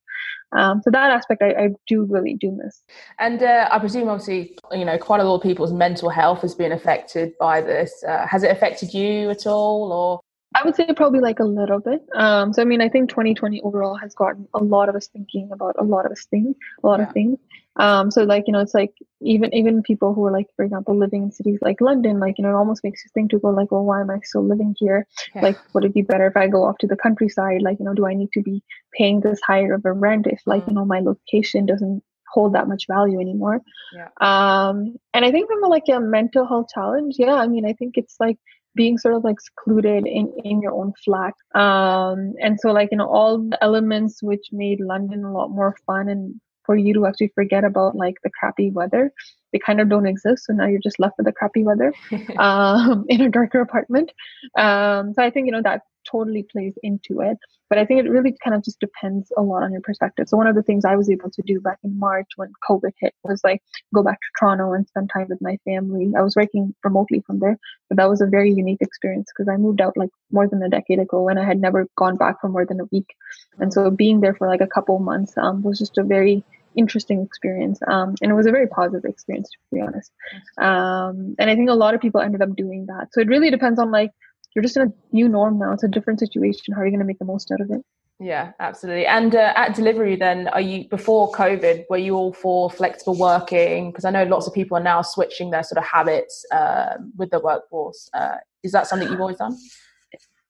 Um, 0.52 0.82
so 0.84 0.90
that 0.90 1.10
aspect 1.10 1.42
I, 1.42 1.50
I 1.50 1.68
do 1.86 2.04
really 2.04 2.34
do 2.34 2.50
miss. 2.52 2.82
And 3.18 3.42
uh, 3.42 3.68
i 3.70 3.78
presume 3.78 4.08
obviously 4.08 4.58
you 4.72 4.84
know 4.84 4.98
quite 4.98 5.20
a 5.20 5.24
lot 5.24 5.36
of 5.36 5.42
people's 5.42 5.72
mental 5.72 6.10
health 6.10 6.42
has 6.42 6.54
been 6.54 6.72
affected 6.72 7.32
by 7.40 7.60
this. 7.60 8.04
Uh, 8.06 8.26
has 8.26 8.42
it 8.42 8.50
affected 8.50 8.92
you 8.92 9.30
at 9.30 9.46
all 9.46 9.92
or 9.92 10.20
I 10.54 10.64
would 10.64 10.74
say 10.74 10.92
probably 10.94 11.20
like 11.20 11.38
a 11.38 11.44
little 11.44 11.78
bit. 11.78 12.04
Um, 12.14 12.52
so 12.52 12.62
I 12.62 12.64
mean, 12.64 12.80
I 12.80 12.88
think 12.88 13.08
2020 13.08 13.60
overall 13.62 13.96
has 13.96 14.14
gotten 14.14 14.48
a 14.52 14.62
lot 14.62 14.88
of 14.88 14.96
us 14.96 15.06
thinking 15.06 15.50
about 15.52 15.76
a 15.78 15.84
lot 15.84 16.06
of 16.06 16.12
us 16.12 16.24
things, 16.24 16.56
a 16.82 16.86
lot 16.86 16.98
yeah. 16.98 17.06
of 17.06 17.12
things. 17.12 17.38
Um, 17.76 18.10
so 18.10 18.24
like 18.24 18.44
you 18.46 18.52
know, 18.52 18.58
it's 18.58 18.74
like 18.74 18.92
even 19.22 19.54
even 19.54 19.82
people 19.82 20.12
who 20.12 20.26
are 20.26 20.32
like, 20.32 20.48
for 20.56 20.64
example, 20.64 20.96
living 20.96 21.22
in 21.22 21.32
cities 21.32 21.60
like 21.62 21.80
London, 21.80 22.18
like 22.18 22.36
you 22.36 22.42
know, 22.42 22.50
it 22.50 22.54
almost 22.54 22.82
makes 22.82 23.04
you 23.04 23.10
think 23.14 23.30
to 23.30 23.38
go 23.38 23.50
like, 23.50 23.70
well, 23.70 23.84
why 23.84 24.00
am 24.00 24.10
I 24.10 24.18
still 24.24 24.46
living 24.46 24.74
here? 24.78 25.06
Yeah. 25.34 25.42
Like, 25.42 25.58
would 25.72 25.84
it 25.84 25.94
be 25.94 26.02
better 26.02 26.26
if 26.26 26.36
I 26.36 26.48
go 26.48 26.64
off 26.64 26.78
to 26.78 26.88
the 26.88 26.96
countryside? 26.96 27.62
Like, 27.62 27.78
you 27.78 27.84
know, 27.84 27.94
do 27.94 28.06
I 28.06 28.14
need 28.14 28.32
to 28.32 28.42
be 28.42 28.62
paying 28.92 29.20
this 29.20 29.40
higher 29.46 29.74
of 29.74 29.84
a 29.84 29.92
rent 29.92 30.26
if 30.26 30.40
like 30.46 30.64
mm. 30.64 30.68
you 30.68 30.74
know 30.74 30.84
my 30.84 31.00
location 31.00 31.64
doesn't 31.64 32.02
hold 32.32 32.54
that 32.54 32.66
much 32.66 32.86
value 32.88 33.20
anymore? 33.20 33.60
Yeah. 33.94 34.08
Um, 34.20 34.96
and 35.14 35.24
I 35.24 35.30
think 35.30 35.48
from 35.48 35.62
a, 35.62 35.68
like 35.68 35.88
a 35.88 36.00
mental 36.00 36.46
health 36.46 36.66
challenge, 36.74 37.14
yeah, 37.18 37.34
I 37.34 37.46
mean, 37.46 37.64
I 37.66 37.72
think 37.72 37.96
it's 37.96 38.16
like 38.18 38.38
being 38.74 38.98
sort 38.98 39.14
of 39.14 39.24
like 39.24 39.40
secluded 39.40 40.06
in 40.06 40.32
in 40.44 40.60
your 40.62 40.72
own 40.72 40.92
flat. 41.04 41.34
Um 41.54 42.34
and 42.40 42.58
so 42.60 42.72
like 42.72 42.88
you 42.92 42.98
know 42.98 43.08
all 43.08 43.38
the 43.38 43.62
elements 43.62 44.22
which 44.22 44.48
made 44.52 44.80
london 44.80 45.24
a 45.24 45.32
lot 45.32 45.48
more 45.50 45.76
fun 45.86 46.08
and 46.08 46.40
for 46.64 46.76
you 46.76 46.94
to 46.94 47.06
actually 47.06 47.32
forget 47.34 47.64
about 47.64 47.96
like 47.96 48.16
the 48.22 48.30
crappy 48.38 48.70
weather 48.70 49.12
they 49.52 49.58
kind 49.58 49.80
of 49.80 49.88
don't 49.88 50.06
exist. 50.06 50.44
So 50.46 50.52
now 50.52 50.68
you're 50.68 50.80
just 50.80 51.00
left 51.00 51.14
with 51.16 51.26
the 51.26 51.32
crappy 51.32 51.64
weather 51.64 51.92
um 52.38 53.04
in 53.08 53.20
a 53.20 53.28
darker 53.28 53.60
apartment. 53.60 54.12
Um 54.56 55.14
so 55.14 55.22
i 55.22 55.30
think 55.30 55.46
you 55.46 55.52
know 55.52 55.62
that 55.62 55.82
totally 56.10 56.42
plays 56.42 56.74
into 56.82 57.20
it. 57.20 57.38
But 57.68 57.78
I 57.78 57.84
think 57.84 58.00
it 58.00 58.10
really 58.10 58.36
kind 58.42 58.54
of 58.54 58.64
just 58.64 58.80
depends 58.80 59.32
a 59.36 59.42
lot 59.42 59.62
on 59.62 59.72
your 59.72 59.80
perspective. 59.80 60.28
So 60.28 60.36
one 60.36 60.48
of 60.48 60.56
the 60.56 60.62
things 60.62 60.84
I 60.84 60.96
was 60.96 61.08
able 61.08 61.30
to 61.30 61.42
do 61.42 61.60
back 61.60 61.78
in 61.84 61.98
March 61.98 62.26
when 62.36 62.52
COVID 62.68 62.92
hit 62.98 63.14
was 63.22 63.42
like 63.44 63.62
go 63.94 64.02
back 64.02 64.18
to 64.20 64.26
Toronto 64.38 64.72
and 64.72 64.88
spend 64.88 65.10
time 65.12 65.28
with 65.28 65.40
my 65.40 65.56
family. 65.64 66.12
I 66.16 66.22
was 66.22 66.34
working 66.34 66.74
remotely 66.82 67.22
from 67.26 67.38
there, 67.38 67.58
but 67.88 67.96
that 67.98 68.08
was 68.08 68.20
a 68.20 68.26
very 68.26 68.52
unique 68.52 68.80
experience 68.80 69.30
because 69.32 69.48
I 69.48 69.56
moved 69.56 69.80
out 69.80 69.96
like 69.96 70.10
more 70.32 70.48
than 70.48 70.62
a 70.62 70.68
decade 70.68 70.98
ago 70.98 71.28
and 71.28 71.38
I 71.38 71.44
had 71.44 71.60
never 71.60 71.86
gone 71.96 72.16
back 72.16 72.40
for 72.40 72.48
more 72.48 72.66
than 72.66 72.80
a 72.80 72.88
week. 72.90 73.14
And 73.58 73.72
so 73.72 73.90
being 73.90 74.20
there 74.20 74.34
for 74.34 74.48
like 74.48 74.60
a 74.60 74.66
couple 74.66 74.98
months 74.98 75.34
um, 75.38 75.62
was 75.62 75.78
just 75.78 75.98
a 75.98 76.02
very 76.02 76.44
interesting 76.76 77.22
experience 77.22 77.80
um, 77.88 78.14
and 78.22 78.30
it 78.30 78.34
was 78.34 78.46
a 78.46 78.52
very 78.52 78.66
positive 78.66 79.04
experience 79.04 79.50
to 79.50 79.58
be 79.72 79.80
honest 79.80 80.12
um, 80.58 81.34
and 81.38 81.50
i 81.50 81.54
think 81.56 81.68
a 81.68 81.74
lot 81.74 81.94
of 81.94 82.00
people 82.00 82.20
ended 82.20 82.42
up 82.42 82.54
doing 82.54 82.86
that 82.86 83.08
so 83.12 83.20
it 83.20 83.28
really 83.28 83.50
depends 83.50 83.78
on 83.78 83.90
like 83.90 84.10
you're 84.54 84.62
just 84.62 84.76
in 84.76 84.82
a 84.82 84.92
new 85.12 85.28
norm 85.28 85.58
now. 85.58 85.72
It's 85.72 85.84
a 85.84 85.88
different 85.88 86.20
situation. 86.20 86.74
How 86.74 86.82
are 86.82 86.84
you 86.84 86.90
going 86.90 87.00
to 87.00 87.06
make 87.06 87.18
the 87.18 87.24
most 87.24 87.50
out 87.52 87.60
of 87.60 87.70
it? 87.70 87.84
Yeah, 88.22 88.52
absolutely. 88.60 89.06
And 89.06 89.34
uh, 89.34 89.54
at 89.56 89.74
Deliveroo, 89.74 90.18
then, 90.18 90.48
are 90.48 90.60
you 90.60 90.86
before 90.88 91.32
COVID? 91.32 91.86
Were 91.88 91.96
you 91.96 92.16
all 92.16 92.34
for 92.34 92.68
flexible 92.70 93.16
working? 93.16 93.90
Because 93.90 94.04
I 94.04 94.10
know 94.10 94.24
lots 94.24 94.46
of 94.46 94.52
people 94.52 94.76
are 94.76 94.82
now 94.82 95.00
switching 95.00 95.50
their 95.50 95.62
sort 95.62 95.78
of 95.78 95.84
habits 95.84 96.44
uh, 96.52 96.98
with 97.16 97.30
the 97.30 97.40
workforce. 97.40 98.10
Uh, 98.12 98.36
is 98.62 98.72
that 98.72 98.86
something 98.86 99.08
you've 99.08 99.20
always 99.20 99.38
done? 99.38 99.56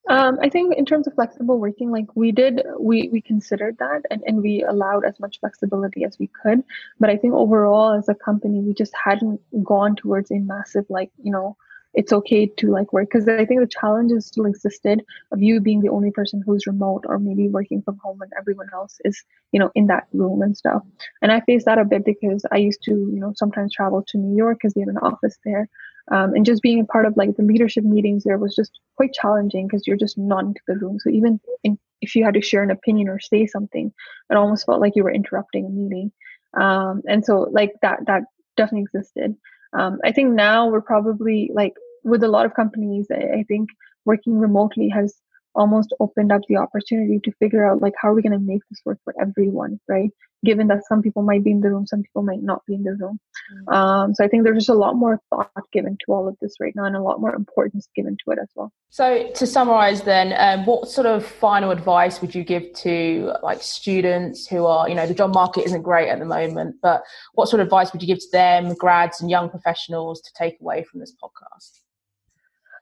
Um, 0.09 0.39
I 0.41 0.49
think 0.49 0.75
in 0.75 0.85
terms 0.85 1.07
of 1.07 1.13
flexible 1.13 1.59
working, 1.59 1.91
like 1.91 2.07
we 2.15 2.31
did, 2.31 2.61
we 2.79 3.07
we 3.09 3.21
considered 3.21 3.77
that 3.77 4.01
and, 4.09 4.21
and 4.25 4.41
we 4.41 4.63
allowed 4.63 5.05
as 5.05 5.19
much 5.19 5.39
flexibility 5.39 6.03
as 6.03 6.17
we 6.19 6.27
could. 6.41 6.63
But 6.99 7.09
I 7.09 7.17
think 7.17 7.35
overall, 7.35 7.93
as 7.93 8.09
a 8.09 8.15
company, 8.15 8.59
we 8.59 8.73
just 8.73 8.93
hadn't 9.05 9.39
gone 9.63 9.95
towards 9.95 10.31
a 10.31 10.39
massive 10.39 10.85
like 10.89 11.11
you 11.21 11.31
know 11.31 11.55
it's 11.93 12.13
okay 12.13 12.45
to 12.45 12.71
like 12.71 12.93
work 12.93 13.09
because 13.11 13.27
I 13.27 13.45
think 13.45 13.59
the 13.59 13.67
challenges 13.67 14.27
still 14.27 14.45
existed 14.45 15.03
of 15.31 15.41
you 15.41 15.59
being 15.59 15.81
the 15.81 15.89
only 15.89 16.11
person 16.11 16.41
who's 16.45 16.67
remote 16.67 17.03
or 17.07 17.19
maybe 17.19 17.49
working 17.49 17.81
from 17.81 17.97
home 17.97 18.17
when 18.19 18.29
everyone 18.37 18.67
else 18.73 18.97
is, 19.03 19.23
you 19.51 19.59
know, 19.59 19.71
in 19.75 19.87
that 19.87 20.07
room 20.13 20.41
and 20.41 20.55
stuff. 20.55 20.83
And 21.21 21.31
I 21.31 21.41
faced 21.41 21.65
that 21.65 21.77
a 21.77 21.85
bit 21.85 22.05
because 22.05 22.45
I 22.51 22.57
used 22.57 22.81
to, 22.83 22.91
you 22.91 23.19
know, 23.19 23.33
sometimes 23.35 23.73
travel 23.73 24.03
to 24.07 24.17
New 24.17 24.35
York 24.35 24.59
because 24.61 24.73
we 24.75 24.81
have 24.81 24.89
an 24.89 24.97
office 24.97 25.37
there. 25.43 25.67
Um, 26.11 26.33
and 26.33 26.45
just 26.45 26.61
being 26.61 26.81
a 26.81 26.85
part 26.85 27.05
of 27.05 27.15
like 27.15 27.35
the 27.37 27.43
leadership 27.43 27.83
meetings 27.83 28.23
there 28.23 28.37
was 28.37 28.55
just 28.55 28.79
quite 28.95 29.13
challenging 29.13 29.67
because 29.67 29.85
you're 29.85 29.97
just 29.97 30.17
not 30.17 30.45
into 30.45 30.61
the 30.67 30.77
room. 30.77 30.97
So 30.99 31.09
even 31.09 31.39
in, 31.63 31.77
if 32.01 32.15
you 32.15 32.23
had 32.23 32.33
to 32.33 32.41
share 32.41 32.63
an 32.63 32.71
opinion 32.71 33.07
or 33.07 33.19
say 33.19 33.45
something, 33.45 33.93
it 34.29 34.35
almost 34.35 34.65
felt 34.65 34.81
like 34.81 34.95
you 34.95 35.03
were 35.03 35.13
interrupting 35.13 35.65
a 35.65 35.69
meeting. 35.69 36.11
Um, 36.59 37.01
and 37.07 37.23
so 37.23 37.47
like 37.51 37.73
that 37.81 37.99
that 38.07 38.23
definitely 38.57 38.87
existed. 38.93 39.35
Um, 39.73 39.99
I 40.03 40.11
think 40.11 40.33
now 40.33 40.67
we're 40.67 40.81
probably 40.81 41.49
like 41.53 41.73
with 42.03 42.23
a 42.23 42.27
lot 42.27 42.45
of 42.45 42.53
companies, 42.53 43.07
I, 43.11 43.39
I 43.39 43.43
think 43.47 43.69
working 44.05 44.37
remotely 44.37 44.89
has 44.89 45.15
almost 45.55 45.93
opened 45.99 46.31
up 46.31 46.41
the 46.47 46.57
opportunity 46.57 47.19
to 47.23 47.31
figure 47.33 47.65
out 47.65 47.81
like 47.81 47.93
how 48.01 48.09
are 48.09 48.13
we 48.13 48.21
going 48.21 48.31
to 48.31 48.39
make 48.39 48.61
this 48.69 48.81
work 48.85 48.97
for 49.03 49.13
everyone 49.21 49.79
right 49.87 50.11
given 50.43 50.67
that 50.67 50.85
some 50.87 51.01
people 51.01 51.21
might 51.21 51.43
be 51.43 51.51
in 51.51 51.61
the 51.61 51.69
room 51.69 51.85
some 51.85 52.01
people 52.01 52.23
might 52.23 52.41
not 52.41 52.65
be 52.65 52.73
in 52.73 52.83
the 52.83 52.93
room 52.95 53.19
mm-hmm. 53.53 53.73
um, 53.73 54.13
so 54.13 54.23
i 54.23 54.27
think 54.27 54.43
there's 54.43 54.57
just 54.57 54.69
a 54.69 54.73
lot 54.73 54.95
more 54.95 55.19
thought 55.29 55.49
given 55.71 55.97
to 55.99 56.11
all 56.11 56.27
of 56.27 56.35
this 56.41 56.55
right 56.59 56.75
now 56.75 56.85
and 56.85 56.95
a 56.95 57.01
lot 57.01 57.19
more 57.19 57.35
importance 57.35 57.87
given 57.95 58.17
to 58.23 58.31
it 58.31 58.39
as 58.41 58.49
well 58.55 58.71
so 58.89 59.29
to 59.33 59.45
summarize 59.45 60.01
then 60.03 60.33
um, 60.37 60.65
what 60.65 60.87
sort 60.87 61.07
of 61.07 61.25
final 61.25 61.71
advice 61.71 62.21
would 62.21 62.33
you 62.33 62.43
give 62.43 62.71
to 62.73 63.33
like 63.43 63.61
students 63.61 64.47
who 64.47 64.65
are 64.65 64.87
you 64.89 64.95
know 64.95 65.07
the 65.07 65.13
job 65.13 65.33
market 65.33 65.65
isn't 65.65 65.81
great 65.81 66.09
at 66.09 66.19
the 66.19 66.25
moment 66.25 66.75
but 66.81 67.03
what 67.33 67.47
sort 67.47 67.59
of 67.59 67.67
advice 67.67 67.93
would 67.93 68.01
you 68.01 68.07
give 68.07 68.19
to 68.19 68.31
them 68.31 68.73
grads 68.75 69.21
and 69.21 69.29
young 69.29 69.49
professionals 69.49 70.21
to 70.21 70.31
take 70.37 70.59
away 70.61 70.83
from 70.83 70.99
this 70.99 71.13
podcast 71.21 71.81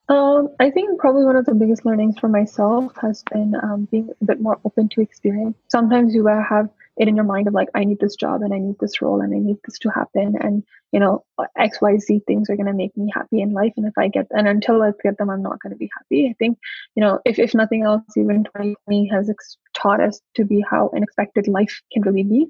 um, 0.10 0.50
I 0.60 0.72
think 0.72 1.00
probably 1.00 1.24
one 1.24 1.36
of 1.36 1.46
the 1.46 1.54
biggest 1.54 1.86
learnings 1.86 2.18
for 2.18 2.28
myself 2.28 2.92
has 3.00 3.24
been 3.32 3.54
um, 3.62 3.88
being 3.92 4.10
a 4.22 4.26
bit 4.26 4.42
more 4.42 4.60
open 4.66 4.90
to 4.90 5.02
experience. 5.02 5.56
Sometimes 5.68 6.16
you 6.16 6.26
have 6.26 6.68
it 7.00 7.08
in 7.08 7.16
your 7.16 7.26
mind 7.26 7.48
of 7.48 7.54
like, 7.54 7.70
I 7.74 7.86
need 7.86 8.00
this 8.00 8.16
job 8.16 8.42
and 8.42 8.54
I 8.54 8.60
need 8.60 8.76
this 8.80 9.02
role 9.02 9.22
and 9.22 9.34
I 9.34 9.40
need 9.40 9.58
this 9.66 9.80
to 9.80 9.90
happen. 9.90 10.36
And, 10.40 10.64
you 10.92 11.00
know, 11.00 11.24
X, 11.58 11.80
Y, 11.82 11.98
Z 11.98 12.22
things 12.26 12.50
are 12.50 12.56
going 12.56 12.66
to 12.66 12.74
make 12.74 12.96
me 12.98 13.12
happy 13.14 13.42
in 13.42 13.54
life. 13.54 13.74
And 13.78 13.86
if 13.86 13.94
I 13.98 14.08
get, 14.08 14.28
and 14.32 14.48
until 14.48 14.82
I 14.82 14.92
get 15.04 15.18
them, 15.18 15.30
I'm 15.30 15.44
not 15.44 15.60
going 15.62 15.72
to 15.72 15.78
be 15.78 15.90
happy. 15.98 16.28
I 16.28 16.34
think, 16.40 16.58
you 16.96 17.02
know, 17.02 17.20
if, 17.26 17.40
if 17.40 17.54
nothing 17.54 17.84
else, 17.84 18.04
even 18.18 18.44
2020 18.44 19.08
has 19.10 19.30
ex- 19.30 19.58
taught 19.76 20.02
us 20.02 20.22
to 20.36 20.46
be 20.46 20.64
how 20.68 20.90
unexpected 20.96 21.48
life 21.48 21.82
can 21.94 22.02
really 22.04 22.24
be. 22.24 22.48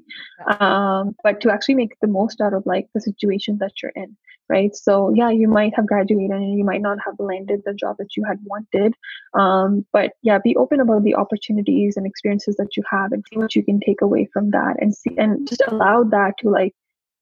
Um, 0.59 1.15
but 1.23 1.41
to 1.41 1.51
actually 1.51 1.75
make 1.75 1.99
the 2.01 2.07
most 2.07 2.41
out 2.41 2.53
of 2.53 2.65
like 2.65 2.87
the 2.93 3.01
situation 3.01 3.57
that 3.59 3.73
you're 3.81 3.93
in 3.95 4.15
right? 4.49 4.75
So 4.75 5.13
yeah, 5.15 5.29
you 5.29 5.47
might 5.47 5.73
have 5.75 5.85
graduated 5.85 6.31
and 6.31 6.57
you 6.57 6.65
might 6.65 6.81
not 6.81 6.97
have 7.05 7.13
landed 7.19 7.61
the 7.65 7.73
job 7.73 7.97
that 7.99 8.17
you 8.17 8.23
had 8.25 8.39
wanted. 8.43 8.95
Um, 9.33 9.85
but 9.93 10.13
yeah, 10.23 10.39
be 10.43 10.55
open 10.55 10.79
about 10.81 11.03
the 11.03 11.15
opportunities 11.15 11.95
and 11.95 12.05
experiences 12.05 12.55
that 12.57 12.75
you 12.75 12.83
have 12.89 13.11
and 13.11 13.23
see 13.29 13.37
what 13.37 13.55
you 13.55 13.63
can 13.63 13.79
take 13.79 14.01
away 14.01 14.27
from 14.33 14.49
that 14.49 14.77
and 14.79 14.93
see 14.93 15.15
and 15.17 15.47
just 15.47 15.61
allow 15.67 16.03
that 16.03 16.33
to 16.39 16.49
like 16.49 16.73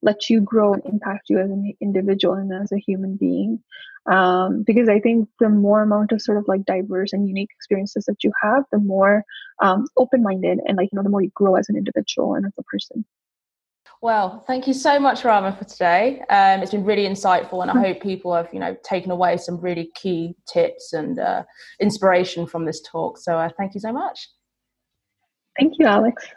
let 0.01 0.29
you 0.29 0.41
grow 0.41 0.73
and 0.73 0.85
impact 0.85 1.29
you 1.29 1.39
as 1.39 1.49
an 1.49 1.73
individual 1.81 2.35
and 2.35 2.53
as 2.53 2.71
a 2.71 2.77
human 2.79 3.15
being. 3.17 3.63
Um, 4.09 4.63
because 4.65 4.87
I 4.87 4.99
think 4.99 5.27
the 5.39 5.49
more 5.49 5.81
amount 5.81 6.13
of 6.13 6.21
sort 6.21 6.37
of 6.37 6.47
like 6.47 6.63
diverse 6.65 7.11
and 7.11 7.27
unique 7.27 7.49
experiences 7.53 8.05
that 8.05 8.23
you 8.23 8.31
have, 8.41 8.63
the 8.71 8.79
more 8.79 9.23
um, 9.61 9.85
open-minded 9.97 10.59
and 10.65 10.77
like 10.77 10.89
you 10.91 10.95
know 10.95 11.03
the 11.03 11.09
more 11.09 11.21
you 11.21 11.31
grow 11.35 11.55
as 11.55 11.67
an 11.67 11.75
individual 11.75 12.35
and 12.35 12.45
as 12.45 12.53
a 12.57 12.63
person. 12.63 13.05
Well, 14.01 14.43
thank 14.45 14.67
you 14.67 14.73
so 14.73 14.99
much, 14.99 15.25
Rama, 15.25 15.51
for 15.51 15.65
today. 15.65 16.21
Um, 16.29 16.61
it's 16.61 16.71
been 16.71 16.85
really 16.85 17.07
insightful, 17.07 17.63
and 17.63 17.71
I 17.71 17.79
hope 17.79 17.99
people 17.99 18.33
have, 18.35 18.47
you 18.53 18.59
know, 18.59 18.77
taken 18.83 19.09
away 19.09 19.37
some 19.37 19.59
really 19.59 19.91
key 19.95 20.35
tips 20.47 20.93
and 20.93 21.17
uh, 21.17 21.43
inspiration 21.79 22.45
from 22.45 22.65
this 22.65 22.79
talk. 22.81 23.17
So, 23.17 23.35
uh, 23.37 23.49
thank 23.57 23.73
you 23.73 23.79
so 23.79 23.91
much. 23.91 24.29
Thank 25.57 25.73
you, 25.79 25.87
Alex. 25.87 26.27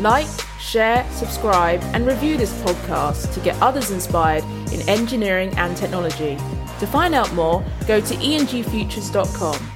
Like, 0.00 0.26
share, 0.66 1.06
subscribe, 1.12 1.80
and 1.94 2.06
review 2.06 2.36
this 2.36 2.52
podcast 2.62 3.32
to 3.34 3.40
get 3.40 3.60
others 3.62 3.90
inspired 3.90 4.44
in 4.72 4.86
engineering 4.88 5.52
and 5.56 5.76
technology. 5.76 6.36
To 6.80 6.86
find 6.86 7.14
out 7.14 7.32
more, 7.34 7.64
go 7.86 8.00
to 8.00 8.14
engfutures.com. 8.14 9.72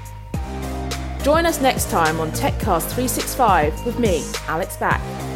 Join 1.22 1.46
us 1.46 1.60
next 1.60 1.90
time 1.90 2.18
on 2.18 2.30
TechCast 2.30 2.88
365 2.88 3.86
with 3.86 3.98
me, 3.98 4.24
Alex 4.48 4.76
Back. 4.76 5.29